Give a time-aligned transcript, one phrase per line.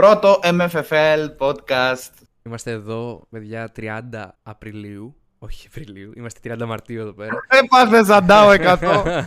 [0.00, 2.10] Πρώτο MFFL podcast.
[2.42, 4.00] Είμαστε εδώ, παιδιά, 30
[4.42, 5.14] Απριλίου.
[5.38, 7.32] Όχι Απριλίου, είμαστε 30 Μαρτίου εδώ πέρα.
[7.48, 9.24] Έπαθε Ζαντάο 100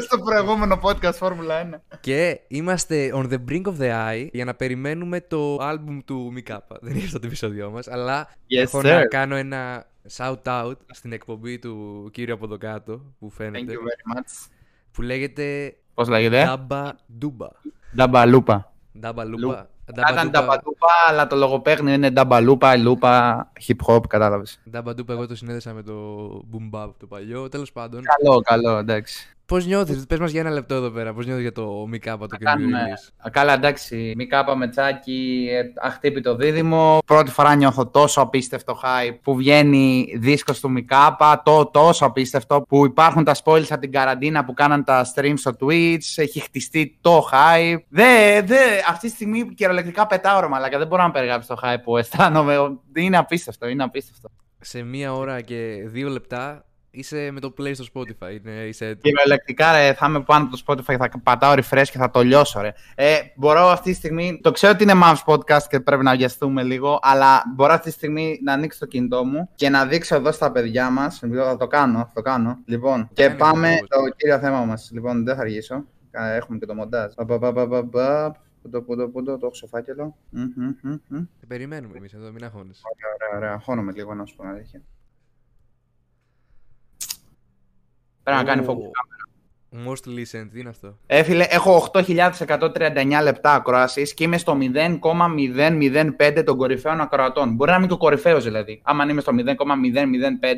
[0.00, 1.96] στο προηγούμενο podcast Φόρμουλα 1.
[2.00, 6.78] Και είμαστε on the brink of the eye για να περιμένουμε το album του Μικάπα.
[6.80, 8.82] Δεν ήρθε το επεισόδιο μας, αλλά Yes, έχω sir.
[8.84, 13.72] να κάνω ένα shout out στην εκπομπή του κύριου από εδώ κάτω που Thank φαίνεται.
[13.72, 14.48] you very much.
[14.92, 17.48] Που λέγεται Πώς λέγεται; Ντάμπα Ντούμπα.
[17.96, 18.72] Νταμπαλούπα.
[18.98, 19.70] Ντάμπα Λου- Λούπα.
[19.94, 24.60] Θα ήταν νταμπαλούπα, αλλά το λογοπαίγνιο είναι νταμπαλούπα, λούπα, hip hop, κατάλαβες.
[24.70, 25.94] Ντάμπα Ντούπα, εγώ το συνέδεσα με το
[26.52, 27.48] Boom Bap το παλιό.
[27.48, 29.36] Τέλος πάντων, Καλό, καλό, εντάξει.
[29.50, 32.36] Πώς νιώθεις, πες μας για ένα λεπτό εδώ πέρα, πώς νιώθεις για το Μικάπα το
[32.40, 32.94] Να καινούριο κάνουμε.
[32.94, 34.12] release; Α, Καλά, εντάξει.
[34.16, 36.98] Μη κάπα με τσάκι, ε, αχτύπητο δίδυμο.
[37.06, 41.42] Πρώτη φορά νιώθω τόσο απίστευτο hype που βγαίνει δίσκος του Μικάπα.
[41.44, 45.56] Το τόσο απίστευτο που υπάρχουν τα spoilers από την καραντίνα που κάναν τα streams στο
[45.60, 45.98] Twitch.
[46.16, 47.78] Έχει χτιστεί το hype.
[47.88, 48.56] Δε, δε,
[48.88, 50.78] αυτή τη στιγμή κυριολεκτικά πετάω ρε μαλάκα.
[50.78, 52.56] Δεν μπορώ να περιγράψω το hype που αισθάνομαι.
[52.96, 54.28] Είναι απίστευτο, είναι απίστευτο.
[54.60, 58.40] Σε μία ώρα και δύο λεπτά είσαι με το play στο Spotify.
[58.44, 59.02] Είναι, είσαι έτοιμος.
[59.02, 62.60] Κυριολεκτικά ρε, θα είμαι πάνω από το Spotify, θα πατάω refresh και θα το λιώσω
[62.60, 62.72] ρε.
[62.94, 66.62] Ε, μπορώ αυτή τη στιγμή, το ξέρω ότι είναι Mavs podcast και πρέπει να βιαστούμε
[66.62, 70.32] λίγο, αλλά μπορώ αυτή τη στιγμή να ανοίξω το κινητό μου και να δείξω εδώ
[70.32, 72.58] στα παιδιά μας, θα το κάνω, θα το κάνω.
[72.64, 74.90] Λοιπόν, και Κάνε πάμε αυτό, στο κύριο θέμα μας.
[74.92, 77.12] Λοιπόν, δεν θα αργήσω, Κα- έχουμε και το μοντάζ.
[77.14, 78.36] Πα, πα, πα, πα, πα, πα.
[78.62, 80.16] Πού το, πού το, πού το, το έχω στο φάκελο.
[80.30, 81.16] Μμ, μμ, μμ, μμ.
[81.38, 82.82] Σε περιμένουμε εμείς εδώ, μην αγχώνεσαι.
[82.92, 83.60] Ωραία, ωραία, ωραία.
[83.64, 84.82] Χώνομαι λίγο να σου πω την αλήθεια.
[88.22, 88.70] Πρέπει να κάνει Ω.
[88.70, 88.90] focus
[89.72, 96.42] Most listened, τι είναι αυτό; Ε, φίλε, έχω 8.139 λεπτά ακροάσει και είμαι στο 0,005
[96.44, 97.54] των κορυφαίων ακροατών.
[97.54, 98.80] Μπορεί να είμαι και ο κορυφαίος δηλαδή.
[98.84, 99.38] Άμα είμαι στο 0,005,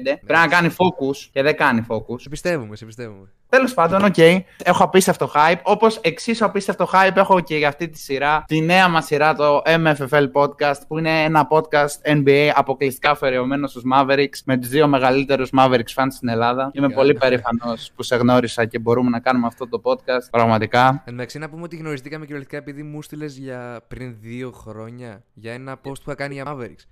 [0.02, 2.20] πρέπει να κάνει focus και δεν κάνει focus.
[2.20, 3.28] Σε πιστεύουμε, σε πιστεύουμε.
[3.48, 4.18] Τέλος πάντων, οκ.
[4.64, 5.60] Έχω απίστευτο hype.
[5.62, 9.62] Όπως εξίσου απίστευτο hype έχω και για αυτή τη σειρά, τη νέα μας σειρά, το
[9.66, 15.50] MFFL Podcast, που είναι ένα podcast NBA αποκλειστικά αφαιρεωμένο στους Mavericks, με τους δύο μεγαλύτερους
[15.58, 16.70] Mavericks fans στην Ελλάδα.
[16.72, 16.98] Είμαι Καλά.
[16.98, 20.30] πολύ περήφανος που σε γνώρισα και μπορούμε να κάνουμε αυτό το podcast.
[20.30, 20.88] Πραγματικά.
[20.88, 25.24] Εν τω μεταξύ, να πούμε ότι γνωριστήκαμε κυριολεκτικά επειδή μου στείλες για πριν δύο χρόνια
[25.34, 26.84] για ένα post που είχα κάνει για Mavericks.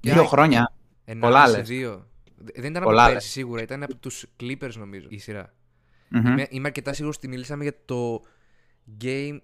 [0.00, 0.72] Και Δύο α, χρόνια;
[1.04, 1.68] ενάμιση, πολλά λες.
[1.68, 2.06] Δύο.
[2.36, 3.12] Δεν ήταν Πολλά από λες.
[3.12, 5.54] πέρσι σίγουρα, ήταν από τους Clippers νομίζω η σειρά.
[6.08, 6.26] Μμμ.
[6.26, 8.22] Είμαι, είμαι αρκετά σίγουρος ότι μιλήσαμε για το
[9.04, 9.36] Game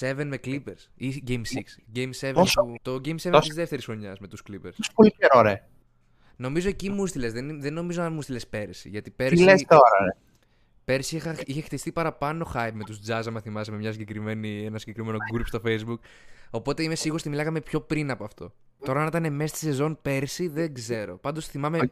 [0.00, 1.96] 7 με Clippers ή Game 6.
[1.96, 4.72] Game 7 Πόσο; που, το Game 7 Τόσο; της δεύτερης χρονιάς με τους Clippers.
[4.76, 5.64] Τόσο πολύ καιρό, ρε.
[6.36, 8.88] Νομίζω εκεί μου στείλες, δεν, δεν νομίζω να μου στείλες πέρσι.
[8.88, 10.10] Γιατί Τι πέρσι, λες τώρα, ρε.
[10.84, 14.78] Πέρσι είχα, είχε χτιστεί παραπάνω hype με τους Jazz, άμα θυμάσαι, με μια συγκεκριμένη, ένα
[14.78, 15.98] συγκεκριμένο group στο Facebook.
[16.50, 18.52] Οπότε είμαι σίγουρος ότι μιλάγαμε πιο πριν από αυτό.
[18.84, 21.18] Τώρα να ήταν μέσα στη σεζόν πέρσι δεν ξέρω.
[21.18, 21.90] Πάντως θυμάμαι Οκ.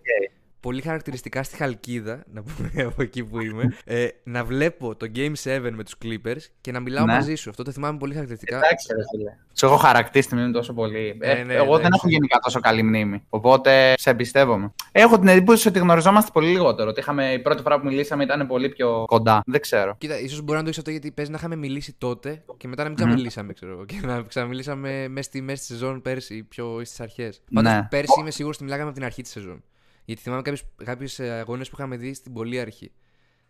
[0.60, 5.32] Πολύ χαρακτηριστικά στη Χαλκίδα, να πούμε από εκεί που είμαι, ε, να βλέπω το Game
[5.42, 7.12] 7 με τους Clippers και να μιλάω Ναι.
[7.12, 7.50] μαζί σου.
[7.50, 8.56] Αυτό το θυμάμαι πολύ χαρακτηριστικά.
[8.56, 9.36] Εντάξει, ρε φίλε.
[9.58, 11.18] Σου έχω χαρακτήσει τη μνήμη τόσο πολύ.
[11.20, 11.92] Ε, Ναι, ναι, εγώ δεν εντάξει.
[11.94, 13.22] έχω γενικά τόσο καλή μνήμη.
[13.28, 14.72] Οπότε σε εμπιστεύομαι.
[14.92, 16.88] Έχω την εντύπωση ότι γνωριζόμαστε πολύ λιγότερο.
[16.90, 19.42] Ότι είχαμε, η πρώτη φορά που μιλήσαμε ήταν πολύ πιο κοντά.
[19.46, 19.94] Δεν ξέρω.
[19.98, 22.82] Κοίτα, ίσως μπορεί να το έχει αυτό γιατί παίζει να είχαμε μιλήσει τότε και μετά
[22.82, 23.84] να μην ξαναμιλήσαμε, ξέρω εγώ.
[23.90, 27.40] Και να ξαναμιλήσαμε μέσα στη μέση τη σεζόν πέρσι ή πιο στις αρχές.
[27.54, 27.86] Πάντως Ναι.
[27.90, 29.62] πέρσι είμαι σίγουρος ότι μιλάγαμε από την αρχή της σεζόν.
[30.08, 30.42] Γιατί θυμάμαι
[30.84, 32.92] κάποιες αγώνε που είχαμε δει στην πολύ αρχή.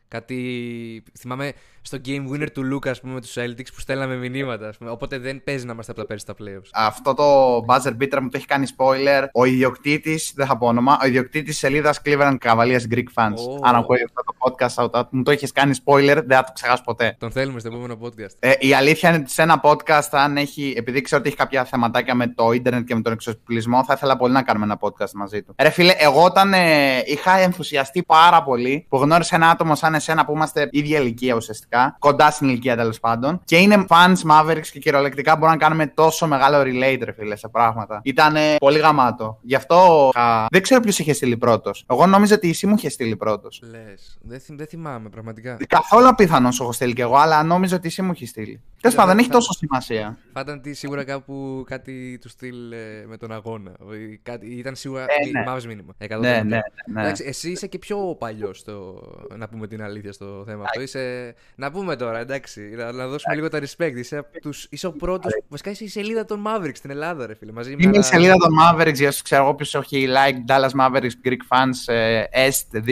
[0.08, 1.02] Κάτι.
[1.18, 1.52] Θυμάμαι
[1.82, 4.68] στο game winner του Λούκα, ας πούμε, με τους Celtics που στέλναμε μηνύματα.
[4.68, 4.90] Ας πούμε.
[4.90, 6.68] Οπότε δεν παίζει να είμαστε από τα πέρσι στα playoffs.
[6.72, 9.26] Αυτό το buzzer beater μου το έχει κάνει spoiler.
[9.32, 13.36] Ο ιδιοκτήτης, δεν θα πω όνομα, ο ιδιοκτήτης σελίδας Cleveland Cavaliers Greek Fans.
[13.36, 13.58] Ω.
[13.62, 16.52] Αν ακούει αυτό το podcast shout out, μου το έχει κάνει spoiler, δεν θα το
[16.52, 17.16] ξεχάσω ποτέ.
[17.18, 18.34] Τον θέλουμε στο επόμενο podcast.
[18.38, 21.64] Ε, η αλήθεια είναι ότι σε ένα podcast, αν έχει, επειδή ξέρω ότι έχει κάποια
[21.64, 25.10] θεματάκια με το ίντερνετ και με τον εξοπλισμό, θα ήθελα πολύ να κάνουμε ένα podcast
[25.14, 25.54] μαζί του.
[25.58, 30.24] Ρε φίλε, εγώ όταν ε, είχα ενθουσιαστεί πάρα πολύ που γνώρισα ένα άτομο σαν εσένα
[30.24, 34.78] που είμαστε ίδια ηλικία ουσιαστικά, κοντά στην ηλικία τέλος πάντων, και είναι fans Mavericks και
[34.78, 38.00] κυριολεκτικά μπορούμε να κάνουμε τόσο μεγάλο relate, ρε φίλε, σε πράγματα.
[38.04, 39.38] Ήταν ε, πολύ γαμάτο.
[39.42, 41.84] Γι' αυτό είχα- δεν ξέρω ποιος είχε στείλει πρώτος.
[41.90, 43.62] Εγώ νόμιζα ότι εσύ μου είχε στείλει πρώτος.
[43.70, 44.18] Λες.
[44.22, 45.56] Δεν, θυμ- δεν θυμάμαι πραγματικά.
[45.68, 48.60] Καθόλου απίθανος σου έχω στείλει κι εγώ, αλλά νόμιζα ότι εσύ μου έχει στείλει.
[48.80, 50.18] Τέλος πάντων, δεν έχει θα- τόσο σημασία.
[50.32, 53.70] Φάταν τι σίγουρα κάπου κάτι του στυλ ε, με τον αγώνα.
[54.12, 55.44] Ή Κάτι, ήταν σίγουρα Ε, ναι.
[55.46, 55.94] μαύρος μήνυμα.
[55.98, 56.20] 100%.
[56.20, 56.58] Ναι, ναι, ναι.
[56.92, 57.00] ναι.
[57.00, 59.02] Εντάξει, εσύ είσαι και πιο παλιό στο.
[59.36, 60.80] Να πούμε την αλήθεια στο θέμα αυτό.
[60.80, 61.34] Είσαι...
[61.54, 62.60] Να πούμε τώρα, εντάξει.
[62.76, 63.92] Να, να δώσουμε λίγο τα respect.
[63.96, 64.66] Είσαι, από τους...
[64.70, 65.28] είσαι ο πρώτο.
[65.48, 67.52] Βασικά είσαι η σελίδα των Mavericks στην Ελλάδα, ρε φίλε.
[67.52, 70.52] Μαζί με Είναι η άλλα- σελίδα των Mavericks, για όσους ξέρω εγώ ποιος έχει like
[70.52, 72.82] Dallas Mavericks Greek Fans ε, Est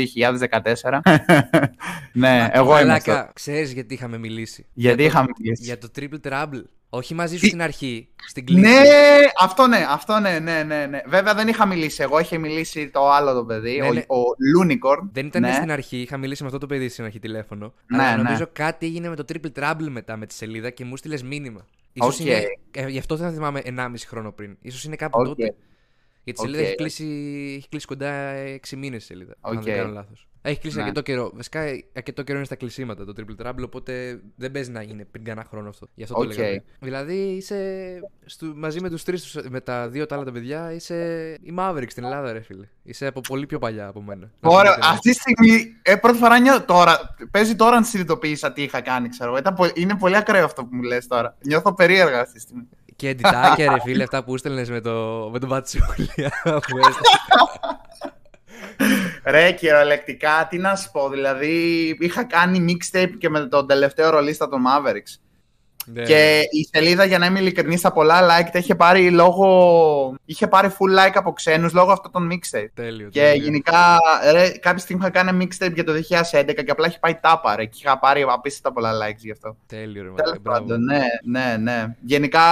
[0.94, 0.98] 2014.
[2.12, 3.10] ναι, εγώ είμαι αυτό.
[3.10, 4.66] Μαλάκα, ξέρεις γιατί είχαμε μιλήσει.
[4.72, 5.64] Γιατί για το, είχαμε μιλήσει.
[5.64, 6.62] Για το triple trouble.
[6.88, 8.60] Όχι μαζί σου Τι- στην αρχή, στην κλίση.
[8.60, 8.78] Ναι,
[9.40, 11.00] αυτό ναι, αυτό ναι, ναι, ναι, ναι.
[11.06, 14.00] Βέβαια δεν είχα μιλήσει εγώ, είχε μιλήσει το άλλο το παιδί, Ναι, ο, ναι.
[14.00, 14.22] ο
[14.60, 15.08] Lunicorn.
[15.12, 15.52] Δεν ήταν ναι.
[15.52, 17.72] στην αρχή, είχα μιλήσει με αυτό το παιδί στην αρχή τηλέφωνο.
[17.86, 18.22] Ναι, αλλά ναι.
[18.22, 21.66] νομίζω κάτι έγινε με το Triple Trouble μετά με τη σελίδα και μου στείλες μήνυμα.
[21.92, 22.26] Ίσως Οκ.
[22.26, 24.56] είναι, ε, γι' αυτό δεν θυμάμαι 1,5 χρόνο πριν.
[24.70, 25.26] Σω είναι κάπου Οκ.
[25.26, 25.54] τότε.
[26.26, 26.66] Γιατί η σελίδα Οκ.
[26.66, 27.04] έχει, κλείσει,
[27.58, 28.32] έχει κλείσει κοντά
[28.70, 29.34] 6 μήνες η σελίδα.
[29.40, 29.62] Αν Οκ.
[29.62, 30.28] δεν κάνω λάθος.
[30.42, 30.82] Έχει κλείσει Ναι.
[30.82, 31.30] αρκετό καιρό.
[31.34, 31.60] Βασικά
[31.92, 35.46] αρκετό καιρό είναι στα κλεισίματα το Triple Trouble, οπότε δεν παίζει να γίνει πριν κανένα
[35.50, 35.86] χρόνο αυτό.
[35.94, 36.22] Γι' αυτό Οκ.
[36.22, 36.64] το λέγαμε.
[36.80, 40.96] Δηλαδή είσαι στου, μαζί με τους τρεις, με τα δύο τα άλλα τα παιδιά, είσαι
[41.42, 42.66] η Maverick στην Ελλάδα, ρε φίλε.
[42.82, 44.30] Είσαι από πολύ πιο παλιά από μένα.
[44.40, 47.84] Να Ωραία, πούμε την αυτή τη στιγμή, ε, πρώτη φορά νιώ, τώρα, παίζει τώρα να
[47.84, 49.38] συνειδητοποίησα τι είχα κάνει, ξέρω εγώ.
[49.38, 51.36] Ήταν πο- είναι πολύ ακραίο αυτό που μου λες τώρα.
[51.46, 52.68] Νιώθω περίεργα αυτή τη στιγμή.
[52.96, 56.32] Και εντυτάκια, ρε φίλε, αυτά που έστελνε με, το, με τον Πατσούλια.
[56.42, 57.16] που έστελνε.
[59.24, 64.48] Ρε, κυριολεκτικά, τι να σου πω, δηλαδή είχα κάνει mixtape και με τον τελευταίο ρολίστα
[64.48, 65.25] των Mavericks.
[65.92, 66.02] Ναι.
[66.02, 70.14] Και η σελίδα, για να είμαι ειλικρινής, τα πολλά like τα είχε πάρει λόγω.
[70.24, 72.66] είχε πάρει full like από ξένους λόγω αυτών των mixtape.
[72.74, 73.08] Τέλειο.
[73.08, 73.42] Και τέλειο.
[73.42, 73.98] γενικά,
[74.32, 77.64] ρε, κάποια στιγμή είχα κάνει mixtape για το 2011 και απλά είχε πάει τάπα, ρε,
[77.64, 79.56] και είχα πάρει απίστευτα πολλά likes γι' αυτό.
[79.66, 80.60] Τέλειο, ρε Τέλος μαλάκα, μπράβο.
[80.60, 81.96] πάντων, ναι, ναι, ναι.
[82.00, 82.42] Γενικά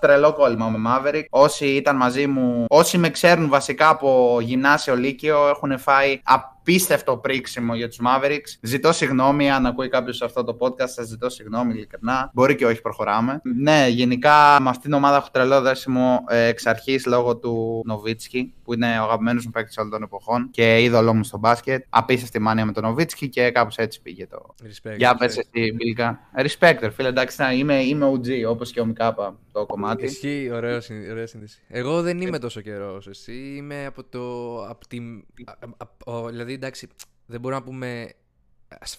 [0.00, 1.24] τρελό κόλλημα με Maverick.
[1.30, 6.20] Όσοι ήταν μαζί μου, όσοι με ξέρουν βασικά από γυμνάσιο Λύκειο, έχουν φάει
[6.62, 8.58] απίστευτο πρίξιμο για τους Mavericks.
[8.60, 12.30] Ζητώ συγγνώμη αν ακούει κάποιος αυτό το podcast, σας ζητώ συγγνώμη ειλικρινά.
[12.34, 13.40] Μπορεί και όχι, προχωράμε.
[13.56, 18.52] Ναι, γενικά με αυτήν την ομάδα έχω τρελό δέσιμο ε, εξ αρχής λόγω του Νοβίτσκι,
[18.72, 21.84] που είναι ο αγαπημένος μου παίκτης όλων των εποχών και είδωλό μου στο μπάσκετ.
[21.88, 25.16] Απίστευτη μάνια με τον Νοβίτσκι και κάπως έτσι πήγε το, Respect, για respect.
[25.18, 26.20] πες εσύ, Μπίλκα.
[26.36, 30.04] Respect, ρε φίλε, εντάξει, να, είμαι, είμαι OG, όπως και ο Μικάπα το κομμάτι.
[30.04, 31.60] Ισχύει, ωραίο, συν- ωραία σύνδεση.
[31.68, 33.54] Εγώ δεν είμαι τόσο καιρός όσο εσύ.
[33.56, 34.56] Είμαι από το.
[34.64, 34.98] Από τη,
[35.44, 35.52] α-
[35.84, 36.88] α- ο- δηλαδή, εντάξει,
[37.26, 38.12] δεν μπορούμε να πούμε.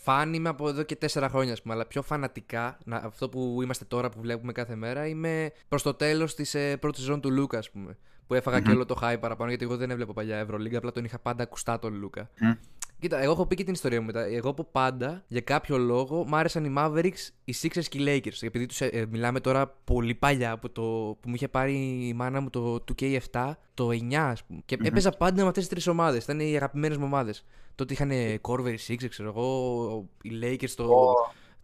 [0.01, 3.59] Φαν είμαι από εδώ και τέσσερα χρόνια, ας πούμε, αλλά πιο φανατικά, να, αυτό που
[3.63, 7.31] είμαστε τώρα που βλέπουμε κάθε μέρα, είμαι προς το τέλος της ε, πρώτης ζώνη του
[7.31, 7.97] Λούκα, ας πούμε.
[8.33, 11.06] Που έφαγα και όλο το hype παραπάνω, γιατί εγώ δεν έβλεπα παλιά Ευρωλίγκα, απλά τον
[11.06, 12.30] είχα πάντα ακουστά τον Λούκα.
[12.39, 12.51] Μμ.
[13.00, 14.25] Κοίτα, εγώ έχω πει και την ιστορία μου μετά.
[14.25, 18.38] Εγώ από πάντα, για κάποιο λόγο, μ' άρεσαν οι Mavericks, οι Sixers και οι Lakers.
[18.41, 20.81] Επειδή τους, ε, ε, μιλάμε τώρα πολύ παλιά από το
[21.19, 21.74] που μου είχε πάρει
[22.07, 24.62] η μάνα μου το 2K7, το 9 ας πούμε.
[24.65, 26.24] Και έπαιζα πάντα με αυτές τις τρεις ομάδες.
[26.24, 27.45] Ήταν οι αγαπημένες μου ομάδες.
[27.75, 30.88] Τότε είχαν Corver, οι Sixers, ξέρω εγώ, οι Lakers, το,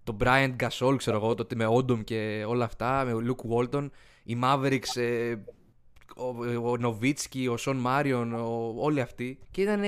[0.04, 3.90] το Bryant Gasol, ξέρω εγώ, τότε με Odom και όλα αυτά, με Luke Walton.
[4.24, 5.36] Οι Mavericks, ε,
[6.20, 9.40] ο, ο Νοβίτσκι, ο Σον Μάριον, ο- όλοι αυτοί.
[9.52, 9.82] Και ήταν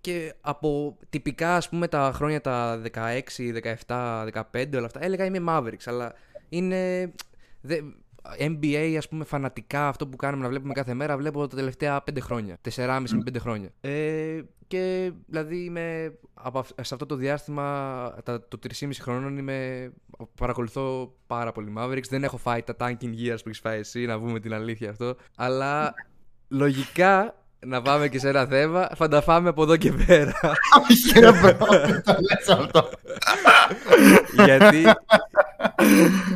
[0.00, 3.52] και από τυπικά ας πούμε τα χρόνια τα 16,
[3.86, 5.04] 17, 15 όλα αυτά.
[5.04, 6.12] Έλεγα είμαι Mavericks, αλλά
[6.48, 7.12] είναι...
[7.60, 7.80] δε-
[8.38, 12.20] NBA, ας πούμε, φανατικά αυτό που κάνουμε να βλέπουμε κάθε μέρα, βλέπω τα τελευταία 5
[12.20, 12.58] χρόνια.
[12.76, 13.68] 4,5 με 5 χρόνια.
[13.80, 17.64] Ε, και δηλαδή είμαι από, αυ- σε αυτό το διάστημα,
[18.24, 19.90] τα, το 3,5 χρονών, είμαι,
[20.38, 22.08] παρακολουθώ πάρα πολύ Mavericks.
[22.08, 25.16] Δεν έχω φάει τα tanking years που έχεις φάει εσύ, να πούμε την αλήθεια αυτό.
[25.36, 25.94] Αλλά
[26.48, 27.34] λογικά
[27.66, 30.34] να πάμε και σε ένα θέμα, θα τα φάμε από εδώ και πέρα.
[30.90, 31.56] Όχι, ρε bro,
[32.04, 32.88] το λες αυτό.
[34.44, 34.84] γιατί,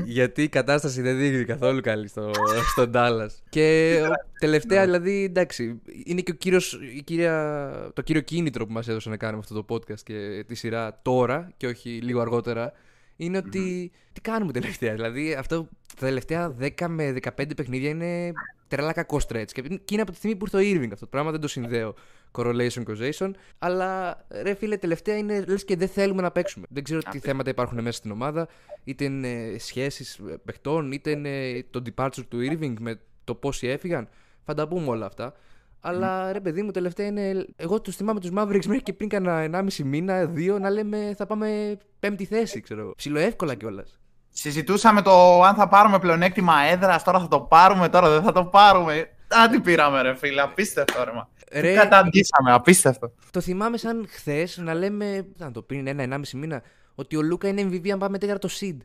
[0.04, 2.30] γιατί η κατάσταση δεν δείχνει καθόλου καλή στο,
[2.72, 3.28] στον Dallas.
[3.48, 4.00] Και
[4.38, 9.08] τελευταία, δηλαδή, εντάξει, είναι και ο κύριος, η κύρια, το κύριο κίνητρο που μας έδωσε
[9.08, 12.72] να κάνουμε αυτό το podcast και τη σειρά τώρα και όχι λίγο αργότερα,
[13.16, 14.94] είναι ότι τι κάνουμε τελευταία.
[14.94, 18.32] Δηλαδή, αυτό τα τελευταία 10 με 15 παιχνίδια είναι
[18.68, 19.50] τρελά κακό stretch.
[19.52, 21.48] Και και είναι από τη στιγμή που ήρθε ο Irving αυτό το πράγμα, δεν το
[21.48, 21.94] συνδέω
[22.32, 23.30] correlation causation.
[23.58, 26.66] Αλλά ρε φίλε, τελευταία είναι λες και δεν θέλουμε να παίξουμε.
[26.70, 28.48] Δεν ξέρω τι θέματα υπάρχουν μέσα στην ομάδα,
[28.84, 34.08] είτε είναι σχέσεις παιχτών, είτε είναι το departure του Irving με το πόσοι έφυγαν.
[34.44, 35.34] Θα τα πούμε όλα αυτά.
[35.80, 37.46] Αλλά ρε παιδί μου, τελευταία είναι.
[37.56, 41.26] Εγώ του θυμάμαι τους Mavericks μέχρι και πριν κάνα 1,5 μήνα, δύο, να λέμε θα
[41.26, 42.92] πάμε πέμπτη θέση, ξέρω εγώ.
[42.96, 44.00] Ψιλοεύκολα κιόλας.
[44.38, 48.44] Συζητούσαμε το αν θα πάρουμε πλεονέκτημα έδρας, τώρα θα το πάρουμε, τώρα δεν θα το
[48.44, 48.92] πάρουμε.
[49.28, 51.12] Α, τι πήραμε, ρε φίλε, απίστευτο ρε.
[51.12, 51.28] μα.
[51.52, 53.12] Ρε, Τι Καταντήσαμε, απίστευτο.
[53.30, 56.62] το θυμάμαι σαν χθες να λέμε, να το πριν ένα-ενάμιση μήνα,
[56.94, 58.76] ότι ο Λούκα είναι MVP αν πάμε τέταρτο seed.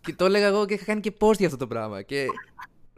[0.00, 2.02] και το έλεγα εγώ και είχα κάνει και post για αυτό το πράγμα.
[2.02, 2.26] Και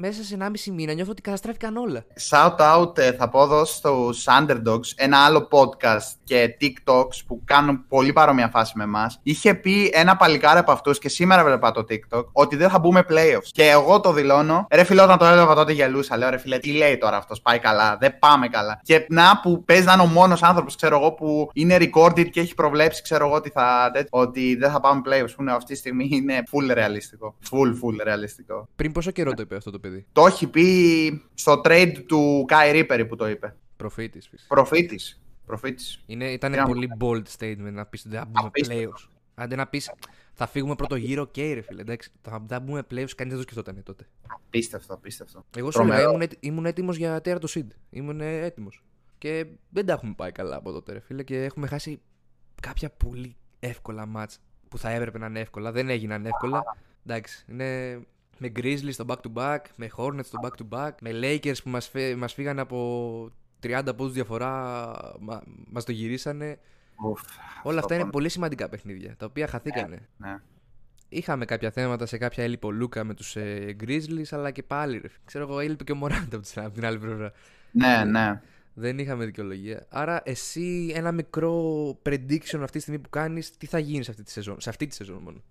[0.00, 2.04] μέσα σε 1,5 μήνα νιώθω ότι καταστράφηκαν όλα.
[2.30, 7.84] Shout out ε, θα πω εδώ στους Underdogs, ένα άλλο podcast και TikToks που κάνουν
[7.88, 9.18] πολύ παρόμοια φάση με εμάς.
[9.22, 13.04] Είχε πει ένα παλικάρι από αυτούς και σήμερα βλέπα το TikTok ότι δεν θα μπούμε
[13.08, 13.48] playoffs.
[13.52, 14.66] Και εγώ το δηλώνω.
[14.70, 16.16] Ρε φίλε, όταν το έλεγα τότε γελούσα.
[16.16, 17.96] Λέω ρε φίλε, τι λέει τώρα αυτός, πάει καλά.
[17.96, 18.80] Δεν πάμε καλά.
[18.82, 22.40] Και να που παίζει να είναι ο μόνος άνθρωπος, ξέρω εγώ, που είναι recorded και
[22.40, 25.32] έχει προβλέψει, ξέρω εγώ, ότι, θα, τέτοιο, ότι δεν θα πάμε playoffs.
[25.36, 27.36] Που είναι αυτή τη στιγμή είναι full ρεαλιστικό.
[27.50, 28.68] Full, full ρεαλιστικό.
[28.76, 33.04] Πριν πόσο καιρό το είπε αυτό το παιδί; Το έχει πει στο trade του Kyrie
[33.08, 33.56] που το είπε.
[33.76, 34.30] Προφήτης.
[34.48, 35.20] Προφήτης.
[35.46, 36.04] Προφήτης.
[36.06, 38.90] Ήταν Τι να πολύ bold statement να πεις ότι δεν θα μπούμε Απίστευτο.
[38.90, 39.08] playoffs.
[39.34, 39.92] Άντε να πεις,
[40.32, 41.80] θα φύγουμε πρώτο γύρο, οκ, okay, ρε φίλε.
[41.80, 44.08] Εντάξει, θα, θα μπούμε playoffs, κανείς δεν το σκεφτόταν τότε.
[44.26, 45.44] Απίστευτο, απίστευτο.
[45.56, 47.66] Εγώ σου έλεγα, ήμουν, ήμουν έτοιμος για τέταρτο seed.
[47.90, 48.84] Ήμουν έτοιμος.
[49.18, 51.22] Και δεν τα έχουμε πάει καλά από τότε, ρε φίλε.
[51.22, 52.00] Και έχουμε χάσει
[52.62, 55.72] κάποια πολύ εύκολα μάτς που θα έπρεπε να είναι εύκολα.
[55.72, 56.62] Δεν έγιναν εύκολα.
[57.06, 58.00] Εντάξει, είναι
[58.42, 62.58] με Grizzlies στο back-to-back, με Hornets στο back-to-back, με Lakers που μας, φέ, μας φύγαν
[62.58, 63.30] από
[63.62, 66.58] 30 πόντους διαφορά, μα, μας το γυρίσανε.
[67.04, 67.20] Ουφ,
[67.62, 70.08] Όλα αυτά αυτό είναι πολύ σημαντικά παιχνίδια, τα οποία χαθήκανε.
[70.16, 70.36] Ναι.
[71.08, 74.98] Είχαμε κάποια θέματα σε κάποια έλειπε ο Λούκα με τους ε, Grizzlies, αλλά και πάλι,
[74.98, 75.08] ρε.
[75.24, 77.32] Ξέρω εγώ, έλειπε και ο Μωράντα από την- από την άλλη πλευρά.
[77.72, 78.40] ναι, ναι.
[78.74, 79.86] Δεν είχαμε δικαιολογία.
[79.88, 84.22] Άρα, εσύ ένα μικρό prediction αυτή τη στιγμή που κάνεις, τι θα γίνει σε αυτή
[84.22, 84.60] τη σεζόν.
[84.60, 85.42] Σε αυτή τη σεζόν μόνο;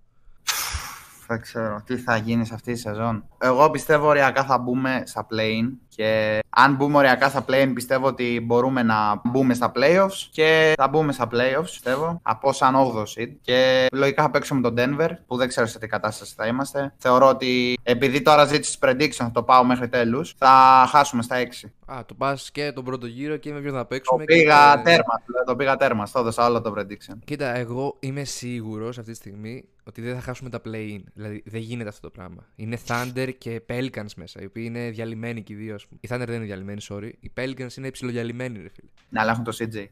[1.29, 3.23] Δεν ξέρω τι θα γίνει σε αυτή τη σεζόν.
[3.37, 8.41] Εγώ πιστεύω οριακά θα μπούμε στα play και αν μπούμε οριακά στα play πιστεύω ότι
[8.45, 13.29] μπορούμε να μπούμε στα playoffs και θα μπούμε στα playoffs πιστεύω από σαν 8ο seed
[13.41, 16.93] και λογικά θα παίξουμε τον Denver που δεν ξέρω σε τι κατάσταση θα είμαστε.
[16.97, 21.69] Θεωρώ ότι επειδή τώρα ζήτησε prediction θα το πάω μέχρι τέλους θα χάσουμε στα 6.
[21.91, 24.25] Α, το πας και τον πρώτο γύρο και με ποιον θα Το παίξουμε.
[24.25, 25.13] και πήγα το- τέρμα,
[25.45, 27.15] το πήγα τέρμα, στο έδωσα όλο το prediction.
[27.25, 30.99] Κοίτα, εγώ είμαι σίγουρος αυτή τη στιγμή ότι δεν θα χάσουμε τα play-in.
[31.13, 32.47] Δηλαδή δεν γίνεται αυτό το πράγμα.
[32.55, 35.99] Είναι Thunder και Pelicans μέσα, οι οποίοι είναι διαλυμένοι και οι δύο, ας πούμε.
[36.03, 37.11] Οι Thunder δεν είναι διαλυμένοι, sorry.
[37.19, 38.89] Οι Pelicans είναι υψηλοδιαλυμένοι, ρε φίλε.
[39.09, 39.85] Ναι, αλλά έχουν το CJ.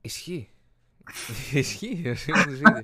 [0.00, 0.48] Ισχύει.
[1.52, 2.02] Ισχύει.
[2.08, 2.82] όσοι έχουν το ίδιο.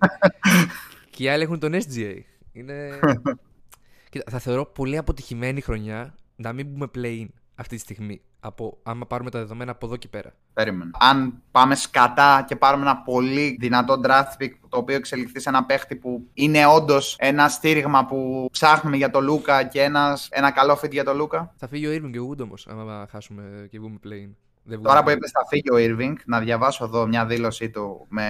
[1.11, 2.19] και οι άλλοι έχουν τον SGA.
[2.53, 2.99] Είναι.
[4.11, 8.21] Κοίτα, θα θεωρώ πολύ αποτυχημένη χρονιά να μην μπούμε play-in αυτή τη στιγμή.
[8.41, 10.35] Από, άμα πάρουμε τα δεδομένα από εδώ και πέρα.
[10.53, 10.91] Περίμενε.
[10.99, 15.65] Αν πάμε σκατά και πάρουμε ένα πολύ δυνατό draft pick το οποίο εξελιχθεί σε ένα
[15.65, 20.79] παίχτη που είναι όντως ένα στήριγμα που ψάχνουμε για το Λούκα και ένας, ένα καλό
[20.83, 21.55] fit για το Λούκα.
[21.57, 24.31] Θα φύγει ο Irving και ο Wood όμως, άμα χάσουμε και βγούμε play-in.
[24.71, 28.07] Δεν Τώρα που βγούμε είπε θα φύγει ο Irving, να διαβάσω εδώ μια δήλωσή του
[28.09, 28.25] με,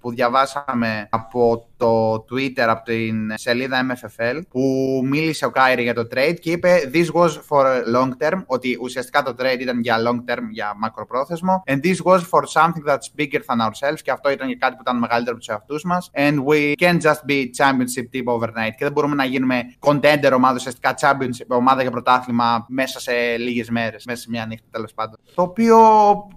[0.00, 4.60] που διαβάσαμε από το Twitter, από την σελίδα MFFL, που
[5.04, 9.22] μίλησε ο Κάιρι για το trade και είπε This was for long term, ότι ουσιαστικά
[9.22, 11.62] το trade ήταν για long term, για μακροπρόθεσμο.
[11.66, 14.00] And this was for something that's bigger than ourselves.
[14.02, 16.10] Και αυτό ήταν για κάτι που ήταν μεγαλύτερο από τους εαυτούς μας.
[16.14, 18.74] And we can't just be championship team overnight.
[18.76, 23.70] Και δεν μπορούμε να γίνουμε contender ομάδα, ουσιαστικά championship ομάδα για πρωτάθλημα μέσα σε λίγες
[23.70, 25.18] μέρες, μέσα σε μια νύχτα τέλος πάντων.
[25.34, 25.83] Το οποίο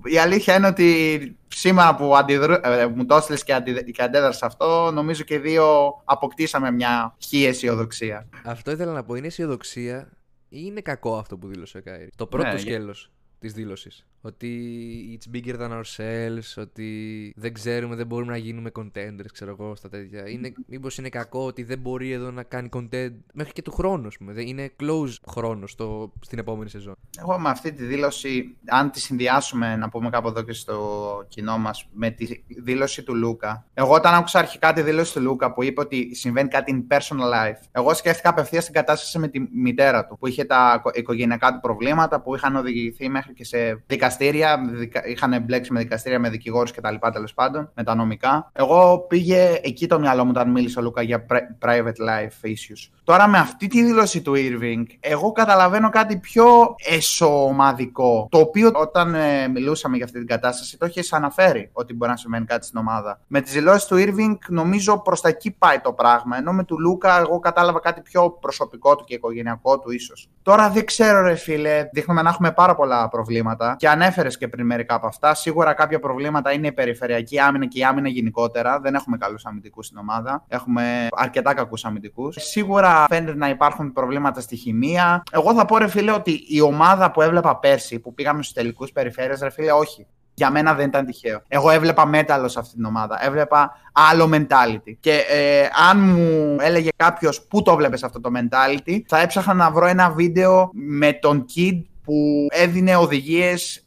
[0.03, 4.45] η αλήθεια είναι ότι σήμερα που αντιδρού, ε, μου το έστειλες και, αντι, και αντέδρασα
[4.45, 8.29] αυτό, νομίζω και οι δύο αποκτήσαμε μια χή αισιοδοξία.
[8.45, 9.15] Αυτό ήθελα να πω.
[9.15, 10.09] Είναι αισιοδοξία
[10.49, 12.09] ή είναι κακό αυτό που δήλωσε ο Κάιρι.
[12.15, 14.05] Το πρώτο Ναι, σκέλος της δήλωσης.
[14.27, 16.89] Ότι it's bigger than ourselves, ότι
[17.35, 20.29] δεν ξέρουμε, δεν μπορούμε να γίνουμε contenders, ξέρω εγώ, στα τέτοια.
[20.29, 24.07] Είναι, μήπως είναι κακό ότι δεν μπορεί εδώ να κάνει content μέχρι και του χρόνου,
[24.07, 24.33] ας πούμε.
[24.33, 26.93] Δεν- Είναι close χρόνος στο, στην επόμενη σεζόν.
[27.19, 31.57] Εγώ με αυτή τη δήλωση, αν τη συνδυάσουμε, να πούμε κάπου εδώ και στο κοινό
[31.57, 33.65] μας, με τη δήλωση του Λούκα.
[33.73, 37.23] Εγώ, όταν άκουσα αρχικά τη δήλωση του Λούκα που είπε ότι συμβαίνει κάτι in personal
[37.33, 41.59] life, εγώ σκέφτηκα απευθείας την κατάσταση με τη μητέρα του, που είχε τα οικογενειακά του
[41.59, 43.83] προβλήματα, που είχαν οδηγηθεί μέχρι και σε
[44.17, 46.95] δικαστήρια, δικα- είχαν μπλέξει με δικαστήρια, με δικηγόρους κτλ.
[47.13, 48.49] τέλος πάντων, με τα νομικά.
[48.53, 52.91] Εγώ πήγε εκεί το μυαλό μου όταν μίλησε ο Λούκα για pri- private life issues.
[53.03, 58.27] Τώρα με αυτή τη δήλωση του Irving, εγώ καταλαβαίνω κάτι πιο εσωομαδικό.
[58.31, 62.17] Το οποίο όταν ε, μιλούσαμε για αυτή την κατάσταση, το έχεις αναφέρει ότι μπορεί να
[62.17, 63.19] σημαίνει κάτι στην ομάδα.
[63.27, 66.37] Με τις δηλώσεις του Irving, νομίζω προς τα εκεί πάει το πράγμα.
[66.37, 70.29] Ενώ με του Λούκα, εγώ κατάλαβα κάτι πιο προσωπικό του και οικογενειακό του, ίσως.
[70.41, 74.65] Τώρα δεν ξέρω, ρε φίλε, δείχνουμε να έχουμε πάρα πολλά προβλήματα και ανέφερες και πριν
[74.65, 75.33] μερικά από αυτά.
[75.33, 78.79] Σίγουρα κάποια προβλήματα είναι η περιφερειακή άμυνα και η άμυνα γενικότερα.
[78.79, 80.43] Δεν έχουμε καλούς αμυντικούς στην ομάδα.
[80.47, 82.35] Έχουμε αρκετά κακούς αμυντικούς.
[82.39, 85.23] Σίγουρα φαίνεται να υπάρχουν προβλήματα στη χημεία.
[85.31, 88.91] Εγώ θα πω, ρε φίλε, ότι η ομάδα που έβλεπα πέρσι, που πήγαμε στους τελικούς
[88.91, 90.07] περιφέρειες, ρε φίλε, όχι.
[90.33, 91.41] Για μένα δεν ήταν τυχαίο.
[91.47, 93.25] Εγώ έβλεπα μέταλλος σε αυτή την ομάδα.
[93.25, 94.95] Έβλεπα άλλο mentality.
[94.99, 99.71] Και ε, αν μου έλεγε κάποιος πού το βλέπεις αυτό το mentality, θα έψαχνα να
[99.71, 103.86] βρω ένα βίντεο με τον Kid που έδινε οδηγίες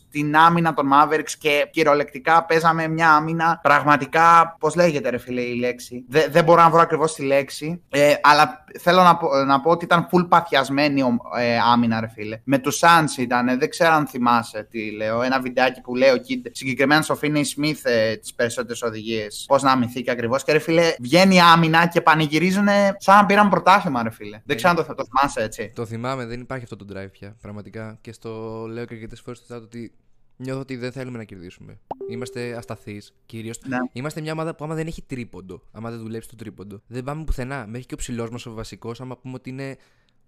[0.13, 5.55] στην άμυνα των Mavericks και κυριολεκτικά παίζαμε μια άμυνα πραγματικά, πώς λέγεται ρε φίλε η
[5.59, 9.61] λέξη, Δε- δεν μπορώ να βρω ακριβώς τη λέξη, ε, αλλά θέλω να πω, να
[9.61, 12.39] πω ότι ήταν full παθιασμένη ο- ε, άμυνα ρε φίλε.
[12.43, 16.15] Με τους Suns ήταν, δεν ξέρω αν θυμάσαι τι λέω, ένα βιντεάκι που λέει ο
[16.15, 20.51] Kid, συγκεκριμένα στο Finney Smith ε, τις περισσότερες οδηγίες, πώς να αμυνθεί και ακριβώς και
[20.51, 24.41] ρε φίλε βγαίνει η άμυνα και πανηγυρίζουν σαν να πήραν πρωτάθλημα ρε φίλε.
[24.45, 25.71] Δεν ξέρω αν το, το θυμάσαι έτσι.
[25.75, 27.35] Το θυμάμαι, δεν υπάρχει αυτό το drive πια.
[27.41, 27.97] Πραγματικά.
[28.01, 28.29] Και στο
[28.69, 29.91] λέω και αρκετές φορές στο chat ότι
[30.41, 31.79] νιώθω ότι δεν θέλουμε να κερδίσουμε.
[32.09, 33.59] Είμαστε ασταθείς κυρίως.
[33.65, 33.77] Ναι.
[33.91, 37.23] Είμαστε μια ομάδα που άμα δεν έχει τρίποντο, άμα δεν δουλέψει το τρίποντο, δεν πάμε
[37.23, 37.65] πουθενά.
[37.67, 39.77] Μέχρι και ο ψηλός μας ο βασικός, άμα πούμε ότι είναι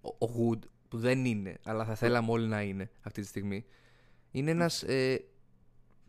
[0.02, 3.66] ο, ο Wood, που δεν είναι, αλλά θα θέλαμε όλοι να είναι αυτή τη στιγμή.
[4.32, 5.24] Είναι ένας ε,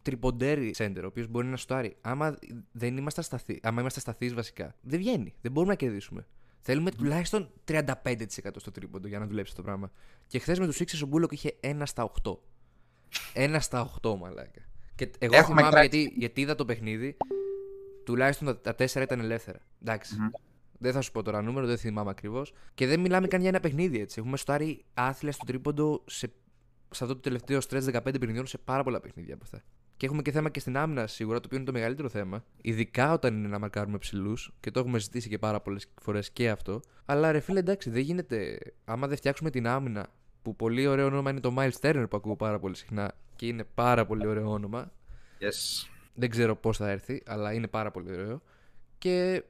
[0.02, 1.96] τριποντέρι σέντερ, ο οποίος μπορεί να στάρει.
[2.00, 2.38] Άμα
[2.72, 5.34] δεν είμαστε σταθεί, άμα είμαστε σταθεί βασικά, δεν βγαίνει.
[5.40, 6.26] Δεν μπορούμε να κερδίσουμε.
[6.60, 7.82] Θέλουμε τουλάχιστον 35%
[8.56, 9.90] στο τρίποντο για να δουλέψει αυτό το πράγμα.
[10.26, 12.36] Και χθες με τους Sixers ο Μπούλοκ είχε 1 στα 8.
[13.34, 14.60] 1 στα 8, μαλάκα.
[14.94, 15.98] Και εγώ Έχουμε θυμάμαι κράξει.
[15.98, 17.16] γιατί, γιατί είδα το παιχνίδι,
[18.04, 19.58] τουλάχιστον τα, τα 4 ήταν ελεύθερα.
[19.82, 20.16] Εντάξει.
[20.78, 22.52] Δεν θα σου πω τώρα νούμερο, δεν θυμάμαι ακριβώς.
[22.74, 24.20] Και δεν μιλάμε καν για ένα παιχνίδι έτσι.
[24.20, 26.26] Έχουμε στάρει άθλια στο τρίποντο σε,
[26.90, 29.62] σε αυτό το τελευταίο στρες 15 παιχνιδιών σε πάρα πολλά παιχνίδια από αυτά.
[29.96, 32.44] Και έχουμε και θέμα και στην άμυνα σίγουρα, το οποίο είναι το μεγαλύτερο θέμα.
[32.62, 34.52] Ειδικά όταν είναι να μαρκάρουμε ψηλούς.
[34.60, 36.80] Και το έχουμε ζητήσει και πάρα πολλές φορές και αυτό.
[37.04, 38.58] Αλλά ρε φίλε, εντάξει, δεν γίνεται.
[38.84, 40.06] Άμα δεν φτιάξουμε την άμυνα,
[40.44, 43.64] που πολύ ωραίο όνομα είναι το Miles Turner που ακούω πάρα πολύ συχνά και είναι
[43.74, 44.92] πάρα πολύ ωραίο όνομα.
[45.40, 45.88] Yes.
[46.14, 48.42] Δεν ξέρω πώς θα έρθει, αλλά είναι πάρα πολύ ωραίο.
[48.98, 49.44] Και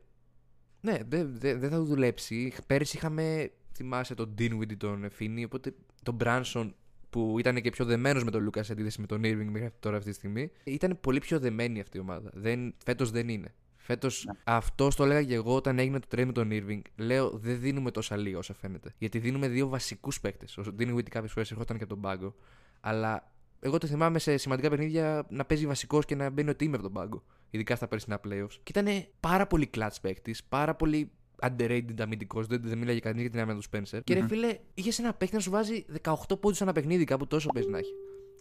[0.80, 2.52] ναι, δεν δε, δεν θα δουλέψει.
[2.66, 6.72] Πέρυσι είχαμε, θυμάσαι, τον Dinwiddie, τον Φίνι, οπότε τον Branson
[7.10, 9.96] που ήταν και πιο δεμένος με τον Λούκα σε αντίθεση με τον Irving μέχρι τώρα
[9.96, 10.50] αυτή τη στιγμή.
[10.64, 12.30] Ήταν πολύ πιο δεμένη αυτή η ομάδα.
[12.34, 13.54] Δεν, φέτος δεν είναι.
[13.86, 16.80] Φέτος αυτό το έλεγα και εγώ όταν έγινε το trade με τον Irving.
[16.96, 18.94] Λέω δεν δίνουμε τόσα λίγα όσα φαίνεται.
[18.98, 20.58] Γιατί δίνουμε δύο βασικούς παίκτες.
[20.58, 22.34] Ο Dinwiddie κάποιες φορές ερχόταν και από τον πάγκο.
[22.80, 26.68] Αλλά εγώ το θυμάμαι σε σημαντικά παιχνίδια να παίζει βασικός και να μπαίνει ο team
[26.72, 27.22] από τον πάγκο.
[27.50, 28.58] Ειδικά στα περσινά playoffs.
[28.62, 31.10] Και ήταν πάρα πολύ clutch παίκτης, πάρα πολύ
[31.42, 32.46] underrated αμυντικός.
[32.46, 34.00] Δεν, δεν μίλαγε κανείς για την άμυνα του Spencer.
[34.04, 37.48] Και ρε φίλε, είχες ένα παίκτη να σου βάζει 18 πόντους ένα παιχνίδι, κάπου τόσο
[37.54, 37.92] παίζει να έχει.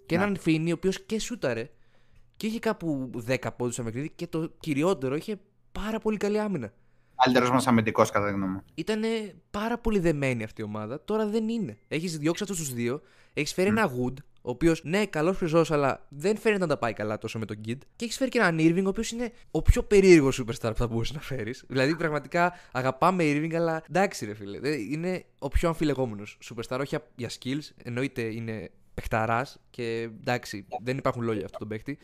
[0.05, 1.69] Και έναν Φίνι, ο οποίος και σούταρε
[2.43, 5.39] και είχε κάπου 10 πόντους ένα παιχνίδι και το κυριότερο είχε
[5.71, 6.73] πάρα πολύ καλή άμυνα.
[7.23, 8.63] Καλύτερος μας αμυντικός, κατά τη γνώμη μου.
[8.75, 9.01] Ήταν
[9.51, 11.03] πάρα πολύ δεμένη αυτή η ομάδα.
[11.05, 11.77] Τώρα δεν είναι.
[11.87, 13.01] Έχεις διώξει αυτούς τους δύο.
[13.33, 16.93] Έχεις φέρει ένα Wood, ο οποίος ναι, καλός χρυσός, αλλά δεν φαίνεται να τα πάει
[16.93, 17.77] καλά τόσο με τον Kid.
[17.95, 20.87] Και έχεις φέρει και έναν Irving, ο οποίος είναι ο πιο περίεργος superstar που θα
[20.87, 21.63] μπορούσε να φέρεις.
[21.67, 24.59] Δηλαδή, πραγματικά αγαπάμε Irving, αλλά εντάξει, ρε φίλε.
[24.59, 27.69] δεν- Είναι ο πιο αμφιλεγόμενος superstar, όχι για skills.
[27.83, 31.97] Εννοείται είναι παιχταράς και εντάξει, δεν υπάρχουν λόγια αυτό τον παίχτη.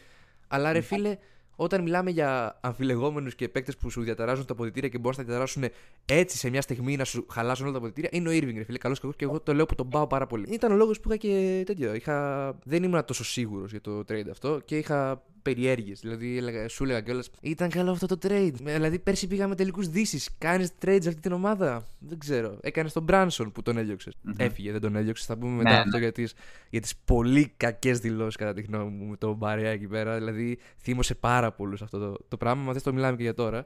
[0.50, 1.18] Αλλά ρε φίλε,
[1.56, 5.30] όταν μιλάμε για αμφιλεγόμενους και παίκτες που σου διαταράζουν τα αποδητήρια και μπορούν να τα
[5.30, 5.64] διαταράσουν
[6.06, 8.78] έτσι σε μια στιγμή να σου χαλάσουν όλα τα αποδητήρια, είναι ο Irving, ρε φίλε.
[8.78, 10.48] Καλό και και εγώ το λέω που τον πάω πάρα πολύ.
[10.50, 11.94] Ήταν ο λόγος που είχα και τέτοιο.
[11.94, 12.58] Είχα...
[12.64, 16.00] Δεν ήμουν τόσο σίγουρος για το trade αυτό και είχα περιέργειες.
[16.00, 18.54] Δηλαδή, έλεγα, σου έλεγα κιόλας, ήταν καλό αυτό το trade.
[18.66, 20.32] Ε, Δηλαδή, πέρσι πήγαμε τελικούς δύσει.
[20.38, 22.58] Κάνεις trade σε αυτή την ομάδα; Δεν ξέρω.
[22.62, 24.12] Έκανες τον Branson που τον έλειωξε.
[24.38, 25.26] Έφυγε, δεν τον έλειωξε.
[25.26, 26.34] Θα πούμε μετά Ναι, αυτό για τις,
[26.70, 30.16] για τις πολύ κακές δηλώσεις κατά τη γνώμη μου με τον Μπαρέα εκεί πέρα.
[30.16, 32.64] Δηλαδή θύμωσε πάρα πολλούς αυτό το, το πράγμα.
[32.64, 33.66] Μα θες το μιλάμε και για τώρα.